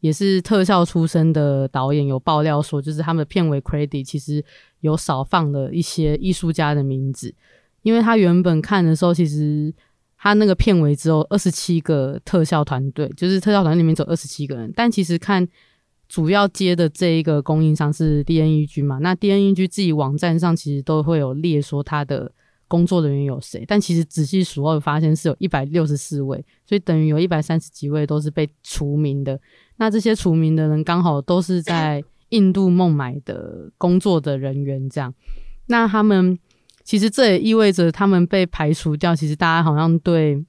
[0.00, 4.42] 也是特效出身的导演有爆料说，就是他们的片尾 credit 其实
[4.80, 7.34] 有少放了一些艺术家的名字，
[7.82, 9.70] 因为他原本看的时候，其实
[10.16, 15.46] 他那个片尾只有二十七个特效团队，就是特效团队里面只有二十七个人，但其实看。
[16.08, 18.96] 主要接的这一个供应商是 DNEG 嘛？
[18.96, 22.32] 那 DNEG 自己网站上其实都会有列说他的
[22.68, 29.40] 工作人员有谁，但其实仔细数后发现是有一百六十四位，所以等于有一百三十几位都是被除名的。
[29.78, 35.12] 那这些除名的人刚好都是在印度孟买的工作的人员，这样。
[35.66, 36.38] 那他们
[36.84, 39.16] 其实这也意味着他们被排除掉。
[39.16, 40.44] 其实大家好像对。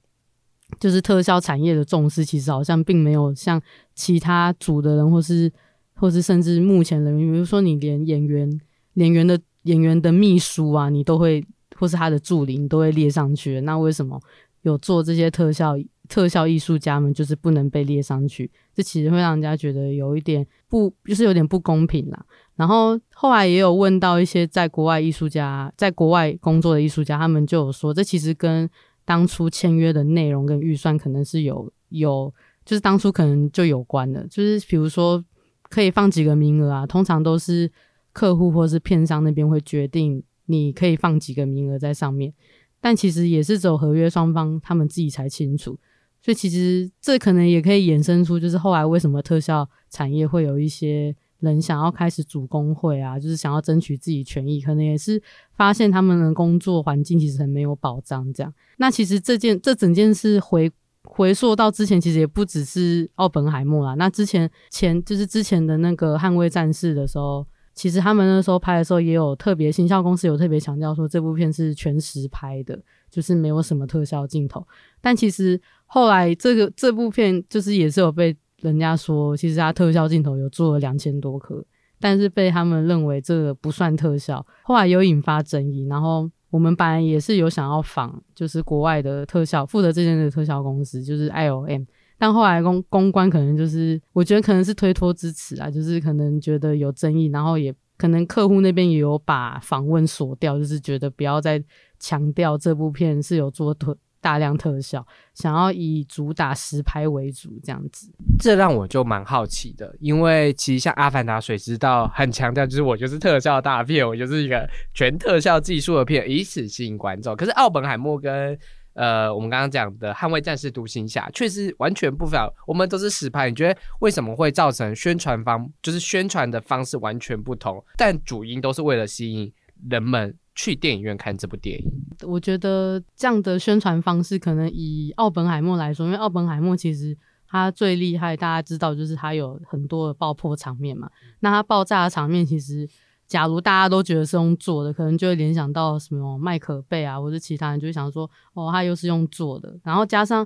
[0.80, 3.60] 就是特效产业的重视，其实好像并没有像
[3.96, 5.52] 其他组的人，或是
[5.96, 8.48] 或是甚至目前人员，比如说你连演员、
[8.94, 11.44] 演员的演员的秘书啊，你都会，
[11.80, 13.62] 或是他的助理，你都会列上去。
[13.62, 14.22] 那为什么
[14.64, 15.76] 有做这些特效
[16.10, 18.52] 特效艺术家们，就是不能被列上去？
[18.74, 22.26] 这其实会让人家觉得有一点不，就是有点不公平啦。
[22.56, 28.70] 然后后来也有问到一些在国外艺术家，在国外工作的艺术家，他们就有说，这其实跟
[29.06, 32.34] 当初签约的内容跟预算可能是有有，
[32.66, 35.24] 就是当初可能就有关的，就是比如说
[35.70, 37.72] 可以放几个名额啊，通常都是
[38.12, 42.34] 客户或是片商那边会决定你可以放几个名额在上面，
[42.82, 45.80] 但其实也是走合约双方他们自己才清楚，
[46.22, 51.16] 所以其实这可能也可以衍生出，就是后来为什么特效产业会有一些。
[51.40, 55.24] 人想要开始组工会啊，就是想要争取自己权益，可能也是
[55.56, 58.30] 发现他们的工作环境其实很没有保障。
[58.34, 60.70] 这样，那其实这件这整件事回
[61.04, 63.94] 回溯到之前，其实也不只是奥本海默啦。
[63.94, 67.48] 那之前前就是之前的那个捍卫战士的时候，
[67.80, 72.78] 其实他们那时候拍的时候也有特别，行销公司有特别强调说这部片是全实拍的，
[73.10, 74.68] 就是没有什么特效镜头。
[75.00, 78.36] 但其实后来这个这部片就是也是有被。
[78.62, 81.64] 人家说，其实他特效镜头有做了两千多颗，
[81.98, 85.88] 但是被他们认为这个不算特效，后来有引发争议。
[85.88, 91.84] 然后我们本来也是有想要仿，就是国外的特效负责这件的特效公司，就是 I O M，
[92.20, 101.64] 但后来公公关可能就是我觉得可能是推脱支持啊，就是可能觉得有争议，然后也可能客户那边也有把访问锁掉，就是觉得不要再
[101.98, 103.98] 强调这部片是有做特。
[104.22, 109.96] 大量特效，想要以主打实拍为主，这样子，这让我就蛮好奇的。
[110.02, 117.34] 因为其实像《阿凡达》、《水之道》很强调，就是我就是特效大片，我就是一个全特效技术的片，以此吸引观众。
[117.34, 118.60] 可是《奥本海默》跟
[118.94, 123.50] 呃我们刚刚讲的《捍卫战士》、《独行侠》确实完全不法，我们都是实拍。
[123.50, 127.84] 你觉得为什么会造成宣传方就是宣传的方式完全不同？
[127.98, 129.52] 但主因都是为了吸引
[129.90, 130.36] 人们。
[130.56, 131.90] 去电影院看这部电影，
[132.28, 141.10] 我觉得这样的宣传方式可能以奥本海默来说，因为奥本海默其实他最厉害，大家知道就是他有很多的爆破场面嘛。
[141.40, 142.86] 那他爆炸的场面，其实
[143.30, 149.74] 假如大家都觉得是用做的，可能就会联想到什么麦可贝啊，或者其他人就会想说，哦，他又是用做的。
[149.86, 150.46] 然后加上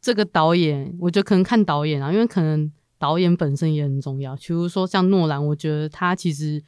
[0.00, 4.36] 这个导演，我觉得可能看导演啊，因为可能导演本身也很重要。
[4.36, 6.62] 比如说像诺兰，我觉得他其实。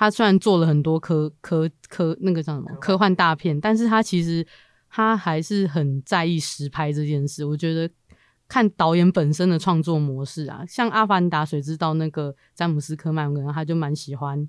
[0.00, 4.46] 他虽然做了很多科科科那个叫什么科幻大片，但是他其实
[4.88, 7.44] 他还是很在意实拍这件事。
[7.44, 7.90] 我觉得
[8.46, 14.48] 看导演本身的创作模式啊，像《阿凡达》谁知道那个詹姆斯科曼可能他就蛮喜欢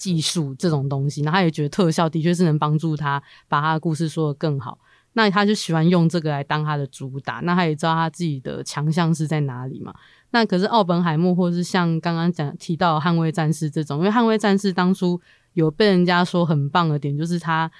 [0.00, 4.78] 技术这种东西，那他也觉得特效的确是能帮助他把他的故事说得更好。
[5.12, 9.92] 那他就喜欢用这个来当他的主打，那他也知道他自己的强项是在哪里嘛。
[10.30, 15.20] 那可是奥本海默，或是像刚刚讲提到捍卫战士这种，因为捍卫战士当初
[15.52, 17.70] 有被人家说很棒的点，就是他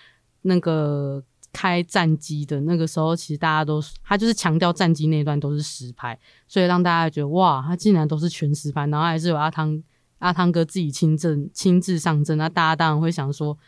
[0.43, 9.81] 那个开战机的那个时候，其实大家都他就是强调战机那段都是实拍，所以让大家觉得哇，他竟然都是全实拍，然后还是有阿汤
[10.21, 13.59] 阿汤哥自己亲自亲自上阵，那大家当然会想说。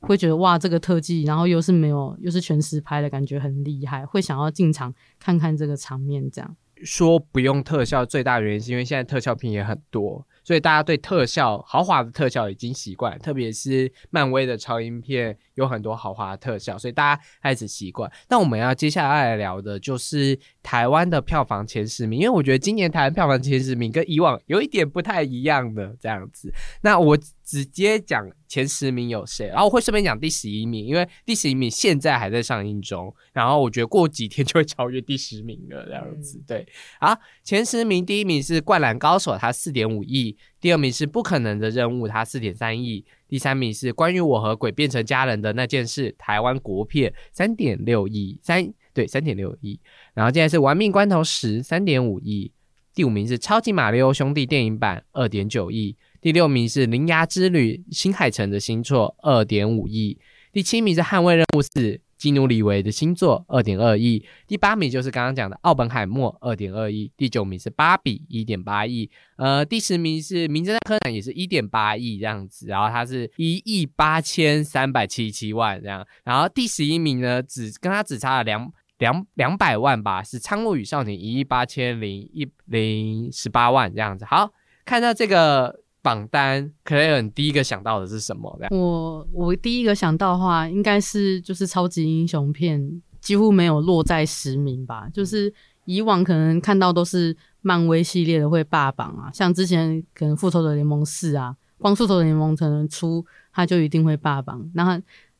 [0.00, 6.30] 会觉得哇，这个特技，然后又是没有，又是全实拍的感觉，很厉害，会想要进场看看这个场面。
[6.30, 18.08] 这样说不用特效，最大原因是因为现在特效片也很多，所以大家对特效豪华的特效已经习惯，特别是漫威的超英片有很多豪华的特效，所以大家开始习惯。
[18.28, 26.52] 但我们要接下来聊的就是台湾的票房前十名，因为我觉得今年台湾票房前十名跟以往有一点不太一样的这样子。
[26.82, 28.28] 那我直接讲。
[28.48, 29.48] 前十名有谁？
[29.48, 33.12] 然后我会顺便讲第十一名，因为第十一名现在还在上映中。
[33.32, 36.40] 然后我觉得过几天就会超越第十名了，这样子。
[36.46, 36.64] 对，
[37.00, 49.80] 好，前十名，第一名是《灌篮高手》，它四点五亿；第二名是《不可能的任务》，它四点三亿；第三名是关于我和鬼变成家人的那件事，台湾国片三点六亿三对三点六亿，
[50.16, 52.50] 然后现在是玩命关头十三点五亿，
[52.94, 60.18] 第五名是超级马里奥兄弟电影版二点九亿，第六名是铃芽之旅新海诚的新作二点五亿，
[60.52, 62.00] 第七名是捍卫任务四。
[62.16, 84.24] 基努里维的新作二点二亿，第八名就是刚刚讲的奥本海默二点二亿，第九名是芭比一点八亿，呃，第十名是名侦探柯南也是一点八亿这样子，然后它是一亿八千三百七十七万这样，然后第十一名呢只跟它只差了两两两百万吧，是苍鹭与少年一亿八千零一零十八万这样子。
[84.24, 84.50] 好，
[84.84, 85.80] 看到这个。
[86.06, 88.56] 榜单，可能第一个想到的是什么？
[88.70, 95.08] 我我第一个想到的话，应该是就是超级英雄片，几乎没有落在十名吧。
[95.12, 95.52] 就是
[95.84, 104.92] 以往可能看到都是漫威系列的会霸榜啊，像之前可能复仇者联盟四啊，光复仇者联盟可能出它就一定会霸榜，然后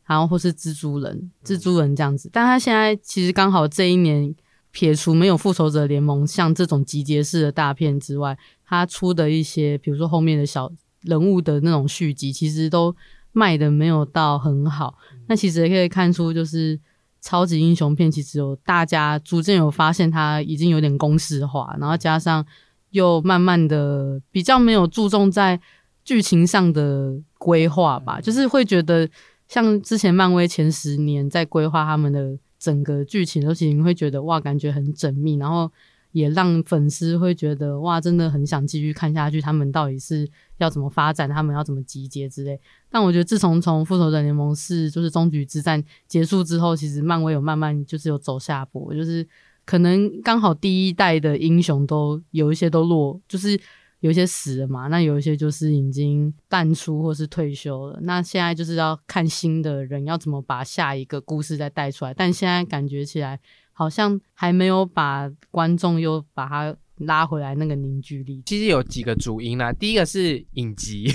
[0.07, 2.31] 然后或是蜘蛛人，蜘蛛人这样子。
[2.33, 4.35] 但他现在其实刚好这一年
[4.71, 8.37] 撇除没有复仇者联盟像这种集结式的大片之外。
[8.69, 10.69] 他出的一些，比如说后面的小
[11.03, 12.95] 人物的那种续集，其实都
[13.31, 14.99] 卖的没有到很好。
[15.29, 16.77] 那其实也可以看出，就是
[17.21, 22.45] 超级英雄片其实有大家逐渐有发现，它已经有点公式化，然后加上
[22.91, 25.61] 又慢慢的比较没有注重在
[26.05, 29.09] 剧情上的规划吧，就是会觉得
[29.49, 35.71] 像之前漫威前十年在规划他们的整个剧情的时候，你会觉得哇，感觉很缜密，然后。
[36.13, 39.39] 也让粉丝会觉得哇，真的很想继续看下去。
[39.39, 40.27] 他们到底是
[40.57, 41.29] 要怎么发展？
[41.29, 42.59] 他们要怎么集结之类？
[42.89, 49.29] 但我觉得自从从复仇者联盟四就是终局之战结束之后，其实漫威有慢慢就是有走下坡，就是
[49.67, 53.61] 可能刚好第一代的英雄都有一些都落，就是
[54.01, 54.89] 有一些死了嘛。
[54.89, 57.99] 那有一些就是已经淡出或是退休了。
[58.03, 62.15] 那现在就是要看新的人要怎么把下一个故事再带出来。
[62.15, 63.41] 但现在感觉起来。
[63.79, 68.43] 好像还没有把观众又把他拉回来那个凝聚力。
[68.47, 71.11] 其实有几个主因啦，第一个是影集，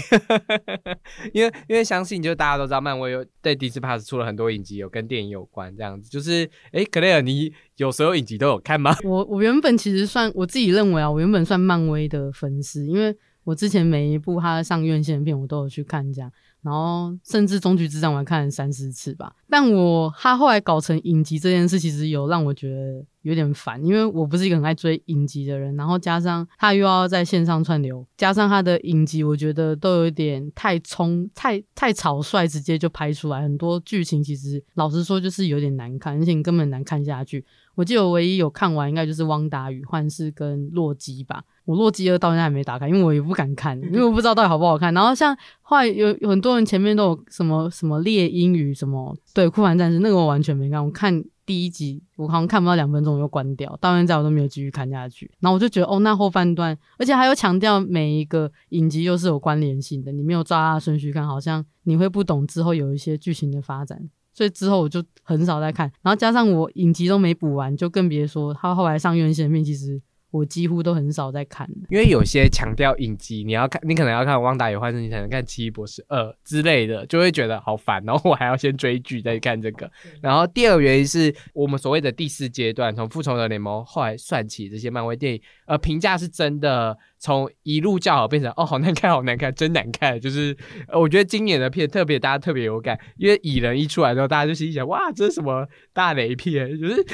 [1.34, 6.10] 因为因为相信就大家都知道，漫威有对 Disney Plus 出了很多影集，有跟电影有关这样子。
[6.10, 8.96] 就是哎，克莱尔，你有所有影集都有看吗？
[9.04, 16.32] 我我原本其实算我自己认为啊，我原本算漫威的粉丝，因为我之前每一部他上院线的片我都有去看这样。
[16.62, 37.44] 然后甚至终局之战我还看了三四次吧，但我他后来搞成影集这件事，其实有让我觉得有点烦，因为我不是一个很爱追影集的人，然后加上他又要在线上串流，加上他的影集，我觉得都有点太冲、太太草率，直接就拍出来，很多剧情其实老实说就是有点难看，而且根本难看下去。
[37.74, 41.44] 我记得我唯一有看完，应该就是《汪达与幻视》跟《洛基》吧。
[41.66, 44.94] 我《洛基二》到现在还没打开，因为我也不敢看，因为我不知道到底好不好看。
[44.94, 50.84] 然后像后来有有很多人前面都有什么什么猎鹰与什么对酷凡战士，那个我完全没看。
[50.84, 55.30] 我看第一集，我好像看不到两分钟我就关掉，到现在我都没有继续看下去。
[55.40, 64.10] 然后我就觉得哦，那后半段，而且还有强调每一个影集又是有关联性的，你没有抓它的顺序看，好像你会不懂之后有一些剧情的发展。
[64.34, 70.02] 所以之后我就很少再看，然后加上我影集都没补完，就更别说他后来上院线片，其实。
[70.32, 79.92] 我几乎都很少在看，因为有些强调影集，你要看，你可能要看《汪达与幻视》，你才能看《奇异博士二》之类的，就会觉得好烦，然后我还要先追剧再看这个。
[80.22, 86.98] 然后第二个原因是我们所谓的第四阶段，从《复仇者联盟》后来算起，这些漫威电影，呃，评价是真的。
[87.22, 90.20] 从一路叫好变成哦，好难看，好难看，真难看。
[90.20, 90.58] 就是
[90.92, 96.68] 我觉得今年的片特别，大家特别有感，因为蚁人一出来之后，大家就心想哇，这是什么大雷片？
[96.82, 97.06] 就是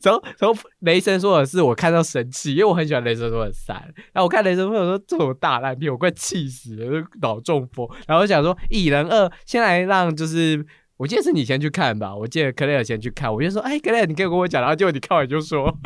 [0.00, 3.76] 从从雷神说的是我看到神奇，因为我很喜欢雷神说的三，
[4.12, 7.84] 然后我看雷神说说这种大烂片，我快气死了，脑中风。
[8.06, 10.64] 然后我想说蚁人二先来让就是。
[10.98, 15.76] 我记得是你先去看吧，我记得克莱尔先去看，我就说，哎，克莱尔，你可以跟我讲，然后结果你看完就说，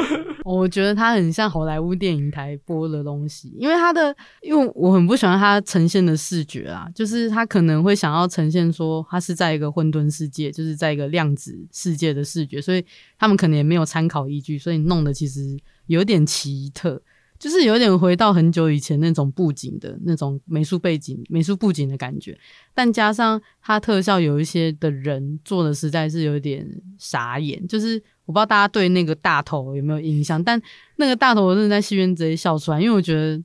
[0.55, 12.84] 我觉得它很像好莱坞电影台播的东西，因为它的，因为我很不喜欢它呈现的视觉啊，就是它可能会想要呈现说它是在一个混沌世界，就是在一个量子世界的视觉，所以
[13.18, 17.03] 他们可能也没有参考依据，所以弄的其实有点奇特。
[17.38, 22.34] 就是有点回到很久以前那种布景的那种美术背景、美术布景的感觉，
[22.72, 26.66] 但加上它特效有一些的人做的实在是有点
[26.97, 27.66] 傻眼。
[27.68, 30.61] 就是我不知道大家对那个大头有没有印象，但
[30.97, 33.43] 那个大头我真的在戏院直接笑出来，因为我觉得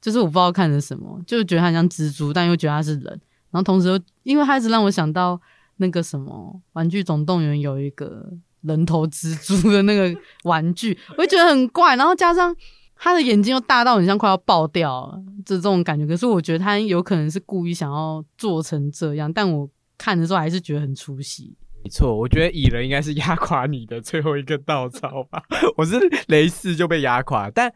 [0.00, 3.20] 就是我不知道看的什么，就觉得他像蜘蛛，但又觉得他是人。
[3.52, 5.40] 然后同时又因为他一直让我想到
[5.76, 8.26] 那个什么《玩具总动员》有一个
[8.62, 11.94] 人头蜘蛛的那个玩具，我就觉得很怪。
[11.94, 12.56] 然后加上。
[12.96, 16.06] 他的眼睛又大到很像快要爆掉了，就这种感觉。
[16.06, 19.68] 可是我觉得他有可能是故意想要做成这样，但我
[19.98, 21.52] 看的时候还是觉得很出戏。
[21.84, 25.42] 没错，我觉得蚁人应该是压垮你的最后一个稻草吧。
[25.76, 27.70] 我是雷四就被压垮，但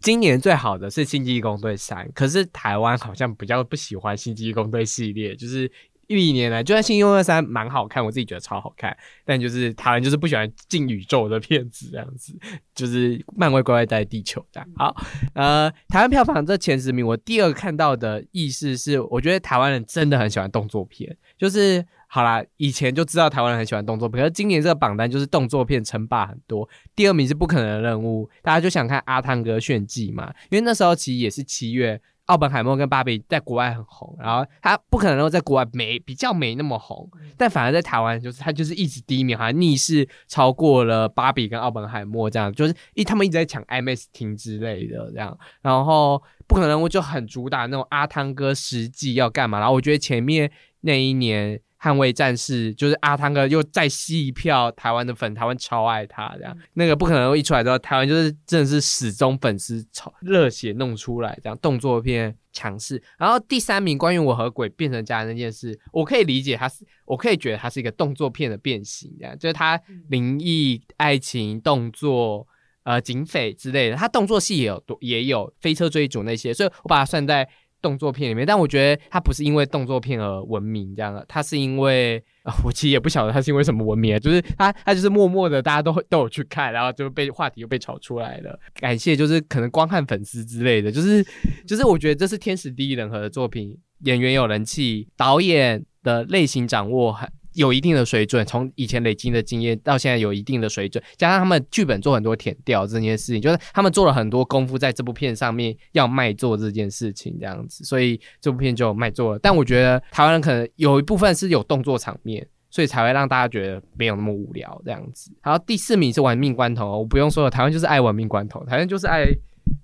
[0.00, 5.70] 今年最好的是《星际异攻队三》，可是台湾好像比较不喜欢《星际异攻队》系列，就是
[6.06, 12.34] 历年来，就算《星际异攻队三》蛮好看，我自己觉得超好看，但就是台湾就是不喜欢进宇宙的片子这样子，
[12.74, 14.66] 就是漫威乖乖在地球的。
[14.76, 14.96] 好，
[15.34, 21.84] 呃，台湾票房这前十名，我第二个看到的意思是，我觉得台湾人真的很喜欢动作片，就是。
[22.14, 26.68] 好啦，以前就知道台湾人很喜欢动作片，可是今年这个榜单就是动作片称霸很多。
[26.94, 50.48] 第二名是不可能的任务，大家就想看阿汤哥炫技嘛，因为那时候其实也是七月，奥本海默跟芭比在国外很红，然后他不可能任务在国外没比较没那么红，但反而在台湾就是他就是一直第一名，好像逆势超过了芭比跟奥本海默这样，就是一他们一直在抢 IMAX 厅之类的这样，然后不可能任务就很主打那种阿汤哥实际要干嘛，然后我觉得前面
[50.82, 51.60] 那一年。
[51.84, 56.56] 捍卫战士就是阿汤哥又再吸一票台湾的粉，台湾超爱他这样。
[56.72, 63.02] 那个不可能一出来之后，台湾就是真的是始终粉丝超热血弄出来这样动作片强势。
[63.18, 69.78] 然后第三名关于我和鬼变成家人那件事，我可以理解他是，我可以觉得他是一个动作片的变形，这样就是他
[70.08, 72.48] 灵异、爱情、动作、
[72.84, 77.46] 呃警匪之类的，他动作戏也有多也有飞车追逐那些，所以我把它算在。
[77.84, 82.24] 动作片里面，但我觉得他不是因为动作片而闻名，这样的，他是因为
[82.64, 88.58] 我其实也不晓得他是因为什么闻名， 就是他他就是默默的大家都都有去看，然后就被话题又被炒出来了。
[88.80, 91.22] 感谢就是可能光看粉丝之类的，就是
[91.66, 97.28] 就是我觉得这是天时地利人和的作品，演员有人气，导演的类型掌握很。
[97.54, 109.38] 有一定的水准，从以前累积的经验到现在有一定的水准，加上他们剧本做很多填调这件事情，就是他们做了很多功夫在这部片上面要卖座这件事情这样子，所以这部片就卖座了。
[109.38, 115.30] 但我觉得台湾人可能有一部分是有动作场面，所以才会让大家觉得没有那么无聊这样子。
[115.42, 119.26] 然后第四名是玩命关头，我不用说了，台湾就是爱玩命关头，台湾就是爱。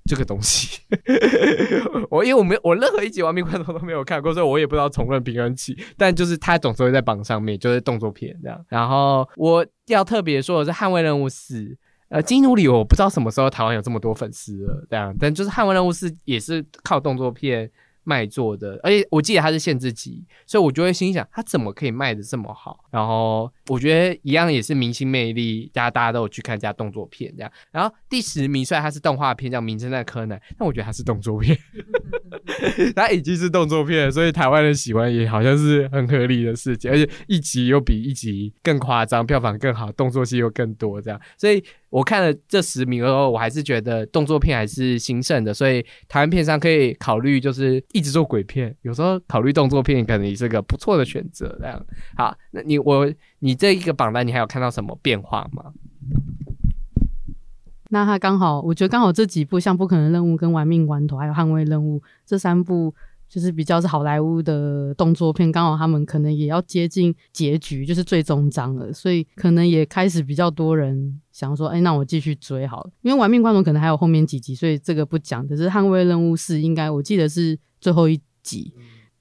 [0.04, 0.80] 这个东西，
[2.10, 5.76] 我因为我没我任何一集《亡命关头》都没有看过，所以我也不知道重论平衡器。
[5.96, 8.64] 但就是它总是会在榜上面，就是动作片这样。
[8.68, 11.62] 然后我要特别说的是《捍卫任务四》，
[12.08, 15.14] 呃，金努里我不知道什么时候台湾有这么多粉丝了，这样。
[15.18, 17.70] 但就是《捍卫任务四》也是靠动作片。
[18.02, 22.82] 卖座的，而且我记得它是限制级，所以我就会心想，它怎么可以卖的这么好？
[22.90, 27.52] 然后我觉得一样也是明星魅力，大家大家都有去看加动作片这样。
[27.70, 31.56] 然后第十名虽然它是动画片，叫《名侦探柯南》，但我觉得它是动作片，
[32.96, 36.90] 它已经是动作片，所以台湾人喜欢也好像是很合理的事情。
[36.90, 41.62] 而且一集又比一集更夸张，票房更好，动作戏又更多，这样，所以。
[41.90, 51.52] 我看了这十名后，我还是觉得动作片还是兴盛的，所以台湾片商可以考虑就是一直做鬼片，有时候考虑动作片可能也是个不错的选择。
[51.58, 51.84] 这样
[52.16, 55.72] 好，那你我你这一个榜单，你还有看到什么变化吗？
[57.90, 62.94] 那他刚好，我觉得刚好这几部像《不可能任务》跟《玩命关头》还有《捍卫任务》这三部。
[63.30, 72.90] 就是比较是好莱坞的动作片，刚好他们可能也要接近结局，就是最终章了，所以可能也开始比较多人想说，哎，那我继续追好了。
[73.02, 75.46] 因为《玩命关头》可能还有后面几集，所以这个不讲。
[75.46, 78.74] 可是《捍卫任务是》应该我记得是最后一集，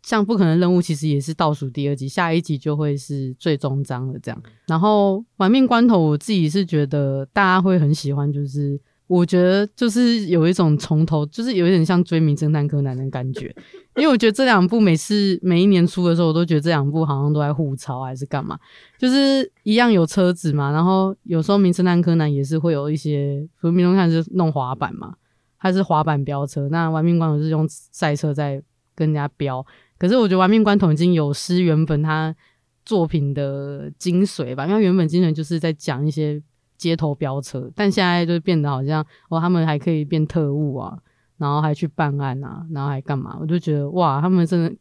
[0.10, 4.18] 像《不可能任务》其实也是倒数第二集，下一集就会是最终章了。
[4.18, 8.80] 这样，然后《玩命关头》我自己是觉得大家会很喜欢，就是。
[9.06, 13.48] 我觉得就是有一种从头，就是有一点像追名侦探柯南的感觉，
[13.98, 18.56] 因为我觉得这两部每次每一年出的时候，我都觉得这两部好像都在互抄还是干嘛，
[19.00, 25.16] 就是一样有车子嘛，然后有时候名侦探柯南也是会有一些，比如名侦探是弄滑板嘛，
[25.60, 28.62] 它是滑板飙车，那玩命关头是用赛车在
[28.94, 29.66] 跟人家飙，
[30.00, 32.36] 可是我觉得亡命关头已经有失原本他
[32.84, 36.42] 作品的精髓吧，因为原本精髓就是在讲一些。
[36.80, 40.98] 街头飙车，但现在就变得好像哦，他们还可以变特务啊，
[41.36, 43.38] 然后还去办案啊，然后还干嘛？
[43.38, 44.74] 我就觉得哇，他们真的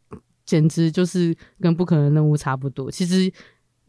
[0.45, 2.89] 简直就是跟不可能任务差不多。
[2.89, 3.29] 其实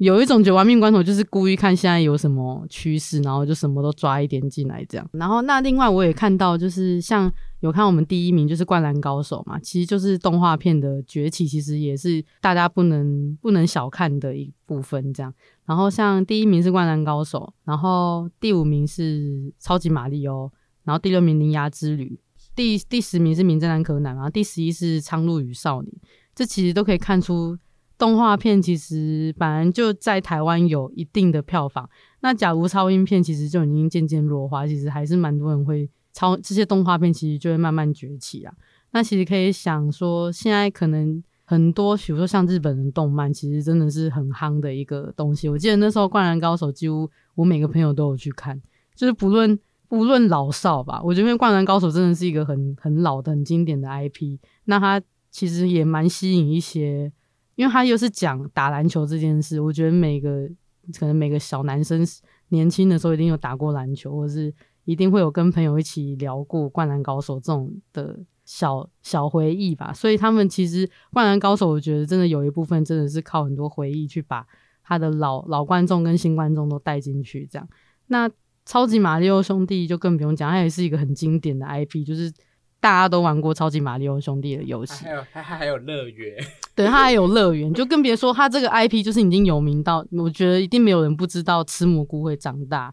[0.01, 5.07] 有一种玩命关头，就是故意看现在有什么趋势，然后就什么都抓一点进来这样。
[5.12, 7.32] 然后那另外我也看到，就是像。
[7.61, 15.12] 有看我们第一名就是《灌篮高手》嘛，其实就是动画片的崛起，其实也是大家不能不能小看的一部分。
[15.12, 15.30] 这样，
[15.66, 19.03] 然后像第一名是《灌篮高手》，然后第五名是
[19.59, 20.46] 《超级玛丽欧》，
[20.84, 22.18] 然后第六名《铃芽之旅》，
[22.57, 25.92] 第第十名是《名侦探柯南》，然后第十一是《苍鹭与少年》。
[26.34, 27.55] 这其实都可以看出，
[28.01, 31.88] 动画片其实本来就在台湾有一定的票房。
[32.22, 35.88] 那假如超英片其实就已经渐渐弱化，其实还是蛮多人会。
[36.12, 38.53] 超这些动画片其实就会慢慢崛起啊。
[38.90, 45.48] 那其实可以想说，现在可能很多，比如说像日本的动漫，其实真的是很夯的一个东西。
[45.48, 48.61] 我记得那时候《灌篮高手》几乎我每个朋友都有去看，
[48.96, 49.57] 就是不论
[49.88, 54.36] 不论老少吧，我觉得《灌篮高手》真的是一个很很老的、很经典的 IP。
[54.64, 57.12] 那它其实也蛮吸引一些，
[57.61, 60.48] 因为他又是讲打篮球这件事，我觉得每个
[60.98, 62.02] 可能每个小男生
[62.48, 64.50] 年轻的时候一定有打过篮球，或是
[64.86, 68.18] 一定会有跟朋友一起聊过《灌篮高手》这种的。
[68.46, 74.44] 小小回忆吧，所以他们其实《灌篮高手》，我觉得真的有一部分真的是靠很多回忆去把
[74.82, 77.46] 他的老老观众跟新观众都带进去。
[77.48, 77.68] 这样，
[78.08, 78.28] 那
[78.66, 82.32] 《超级马里奥兄弟》就更不用讲，它也是一个很经典的 IP，就是
[82.80, 85.04] 大家都玩过《超级马里奥兄弟》的游戏。
[85.04, 86.34] 还有，它还有乐园，
[86.74, 92.92] 对，它还有乐园，就更别说它这个 IP 就是已经有名到，我觉得一定没有人不知道吃蘑菇会长大，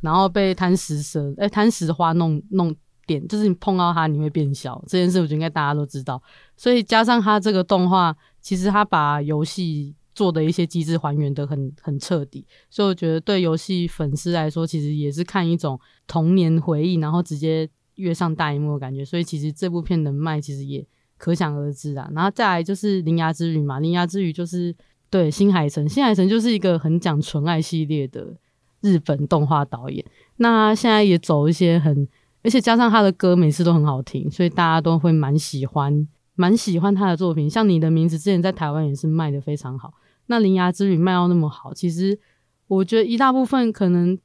[0.00, 2.74] 然后被贪食蛇哎贪食花弄弄。
[3.06, 6.22] 点就是你碰到它你会变小这件事，我觉得应该大家都知道。
[6.56, 19.04] 所以加上它这个动画，其实它把游戏做的一些机制还原的很很彻底，所以我觉得对游戏粉丝来说，其实也是看一种童年回忆，然后直接跃上大荧幕的感觉。
[19.04, 20.86] 所以其实这部片能卖，其实也
[21.16, 22.10] 可想而知啊。
[22.14, 24.74] 然后再来就是《铃芽之旅》嘛，《铃芽之旅》就是
[25.10, 28.34] 对新海诚，新海诚就是一个很讲纯爱系列的
[28.80, 30.04] 日本动画导演。
[30.36, 32.08] 那现在也走一些很。
[32.46, 37.48] 而且加上他的歌每次都很好听，所以大家都会蛮喜欢，蛮喜欢他的作品。
[37.48, 39.94] 像你的名字之前在台湾也是卖的非常好。
[40.26, 42.18] 那《铃芽之旅》卖到那么好，其实
[42.66, 44.18] 我觉得一大部分可能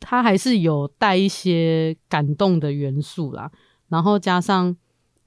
[0.00, 3.50] 他还是有带一些感动的元素啦。
[3.88, 4.76] 然后加上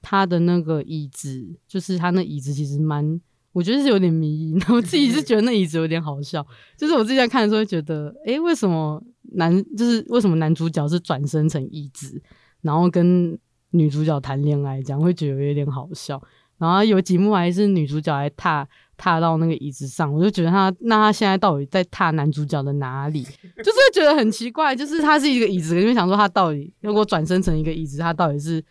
[0.00, 3.20] 他的那个椅子，就是他那椅子其实蛮，
[3.52, 4.54] 我觉得是有点迷。
[4.68, 6.46] 我自己是觉得那椅子有点好笑，
[6.76, 9.02] 就是我之前看的时候觉得，诶，为什么？
[9.34, 12.20] 男就是为什么男主角是转身成椅子，
[12.60, 13.38] 然后跟
[13.70, 16.20] 女主角谈恋爱，这样会觉得有点好笑。
[16.58, 18.68] 然后有几幕还是女主角还踏
[19.02, 23.24] 踏到那个椅子上，我就觉得他那他现在到底在踏男主角的哪里？
[23.24, 28.62] 就是觉得很奇怪，就是他是一个椅子，因为想说他到底如果转身成一个椅子，他到底是。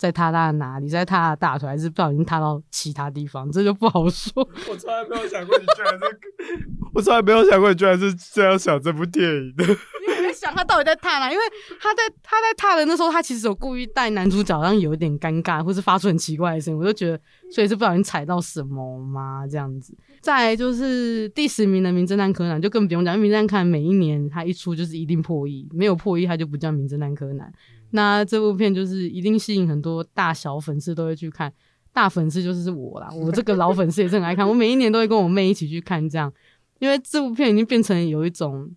[0.00, 0.88] 在踏他的哪里？
[0.88, 3.52] 在踏他的大腿，还是不小心踏到其他地方？
[3.52, 4.32] 这就不好说。
[4.66, 6.20] 我从来没有想过你居然是，
[6.94, 9.64] 我从来没有想过你居然是这样想这部电影的。
[10.50, 11.30] 他到底在踏哪？
[11.30, 11.42] 因为
[11.80, 16.78] 他在他在踏的那时候，他其实有故意带男主角，让有一点尴尬，或是发出很奇怪的声音。
[16.78, 17.20] 我就觉得，
[17.50, 19.46] 所以是不小心踩到什么吗？
[19.46, 19.96] 这样子。
[20.20, 27.46] 再就是第十名的《名侦探柯南》，就更不用讲，《名侦探柯南》每一年他一出就是一定破亿，没有破亿他就不叫《名侦探柯南》。
[27.92, 31.52] 那这部片就是一定吸引很多大小粉丝都会去看，
[31.92, 36.32] 大粉丝就是我啦，我这个老粉丝也是很爱看，我每一年都会跟我妹一起去看这样，
[36.78, 38.70] 因为这部片已经变成有一种，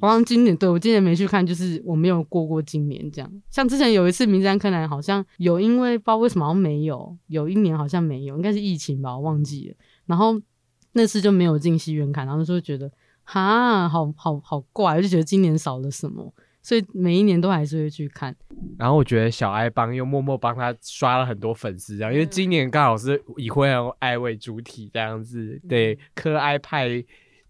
[0.00, 3.42] 好像今年对我今年没去看，就是我没有过过今年这样。
[3.50, 9.74] 像之前有一次《名侦探柯南》好像有，因为不知道为什么没有，有一年好像没有，应该是疫情吧，我忘记了。
[10.06, 10.40] 然后
[10.92, 12.90] 那次就没有进戏院看，然后就觉得
[13.22, 16.32] 哈，好好好怪，就觉得今年少了什么。
[16.62, 18.34] 所以每一年都还是会去看，
[18.78, 23.68] 然后我觉得小爱帮又默默帮他刷了很多粉丝，这样，因为今年刚好是以灰
[23.98, 27.04] 爱为主体这样子，对，科爱派。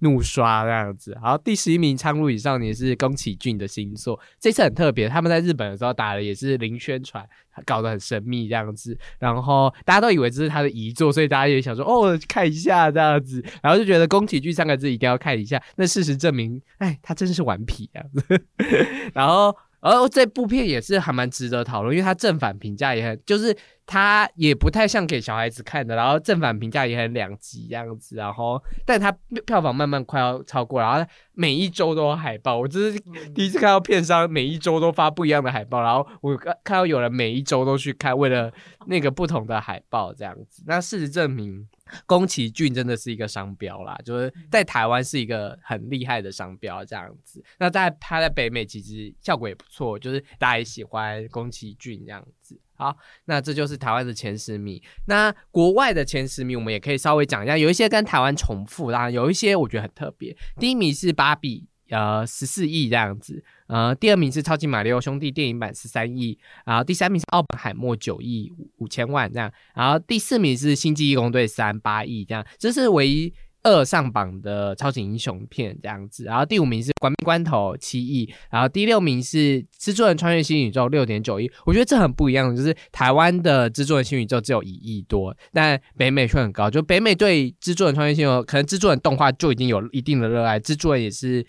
[0.05, 7.27] 怒刷这样子，然后，第十一名《苍鹭以上》也是宫崎骏的新作，这次很特别，他们在日本的时候打的也是零宣传，
[7.67, 18.45] 搞得很神秘这样子，然后大家都以为这是他的遗作，所以大家也想说哦看一下这样子，然后就觉得宫崎骏三个字一定要看一下，那事实证明，哎，他真是顽皮这样子，
[19.13, 19.57] 然后。
[19.93, 23.55] 而这部片也是还蛮值得讨论，因为它正反评价也很，就是
[23.85, 29.13] 它也不太像给小孩子看的，然后正反评价也很两极这样子，然后但它
[29.45, 32.99] 票房慢慢快要超过，然后每一周都有海报，我这是
[33.35, 38.51] 第一次看到片商每一周都发不一样的海报，然后我看看到有人每一周都去看，为了
[38.87, 41.69] 那个不同的海报这样子，那事实证明。
[42.07, 47.43] 宫崎骏真的是一个商标啦，就是在台湾是一个很厉害的商标这样子。
[47.59, 52.59] 那在他在北美其实效果也不错，就是大家也喜欢宫崎骏这样子。
[52.77, 54.83] 好，那这就是台湾的前十名。
[55.07, 60.37] 那国外的前十名我们也可以稍微讲一下，有一些跟台湾重复，当然有一些我觉得很特别。
[60.59, 61.69] 第一名是芭比。
[61.91, 91.47] 呃，十四亿这样子，呃，第二名是超级马里奥兄弟电影版十三亿，然后第三名是奥本海默九亿五千万这样，然后第四名是星际义工队三八亿这样，这是唯一二上榜的超级英雄片这样子，然后第五名是关关头七亿，然后第六名是蜘蛛人穿越新宇宙六点九亿，我觉得这很不一样，就是台湾的蜘蛛人新宇宙只有一亿多，但北美却很高，就北美对蜘蛛人穿越新宇宙，可能蜘蛛人动画就已经有一定的热爱，蜘蛛人也是。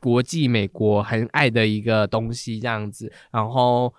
[0.00, 3.92] 国际美国很爱的一个东西这样子，然后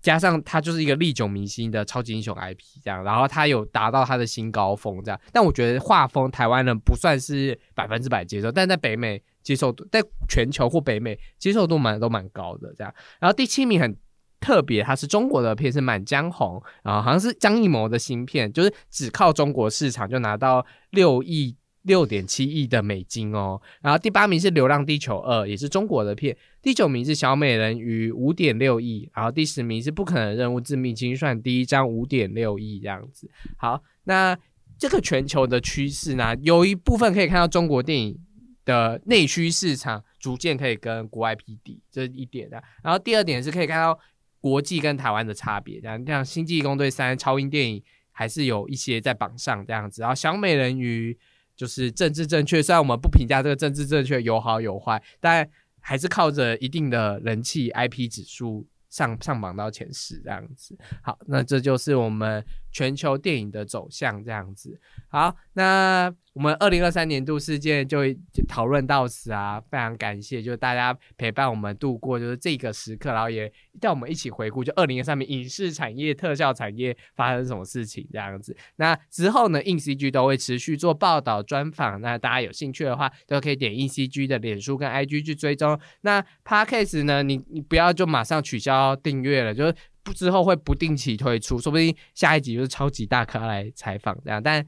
[0.00, 5.20] 加上它就是一个历久弥新的超级英雄 IP 这样，然后它有达到它的新高峰这样。
[5.32, 12.94] 但我觉得画风台湾人不算是百分之百接受，但在北美接受度，在全球或北美接受度蛮都蛮高的这样。
[13.18, 13.96] 然后第七名很
[14.40, 21.56] 特别，它是中国的片，是《满江红》，然后好像是张艺谋的新片，就是只靠中国市场就拿到六亿。
[21.84, 26.36] 六点七亿的美金哦，然后第八名是《流浪地球二》，也是中国的片。
[26.62, 29.10] 第九名是《小美人鱼》，五点六亿。
[29.14, 33.30] 然后第十名是《不可能任务：致命清算》，第一张五点六亿这样子。
[33.58, 34.34] 好，那
[34.78, 38.18] 这个全球的趋势呢，有一部分可以看到中国电影
[38.64, 42.62] 的内需市场逐渐可以跟国外匹敌，这是一点的。
[42.82, 43.98] 然后第二点是可以看到
[44.40, 50.00] 国际跟台湾的差别，这样像《星际攻队三》超英电影还是有一些在榜上这样子。
[50.00, 51.12] 然后《小美人鱼》。
[51.56, 55.48] 就是政治正确，虽然我们不评价这个政治正确有好有坏，但
[55.80, 60.76] 还是靠着一定的人气 IP 指数上上榜到前十这样子。
[61.02, 62.44] 好，那这就是我们
[62.74, 64.78] 全球电影的走向这样子。
[65.08, 66.14] 好，那。
[66.34, 68.00] 我们二零二三年度事件就
[68.48, 73.48] 讨论到此啊，非常感谢，就是大家陪伴我们度过就是这个时刻，然后也
[73.80, 78.56] 带我们一起回顾，就二零二三年影视产业、特效产业发生什么事情这样子。
[78.78, 85.78] 那之后呢，硬 CG 都会持续做报道专访，那大家有兴趣的话，都可以点硬 CG 的脸书跟 IG 去追踪。
[86.00, 89.74] 那 Podcast 呢，你你不要就马上取消订阅了，就是
[90.04, 94.64] 不之后会不定期推出，说不定下一集就是超级大咖来采访这样，但。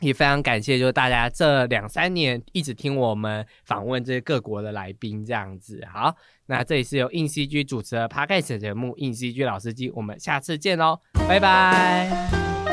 [0.00, 5.84] 也非常感谢，就是大家这两三年一直听我们访问这些各国的来宾，这样子。
[5.92, 6.14] 好，
[6.46, 12.67] 那这里是由硬 CG 主持的 Podcast 节目《硬 CG 老司机》，我们下次见喽，拜拜。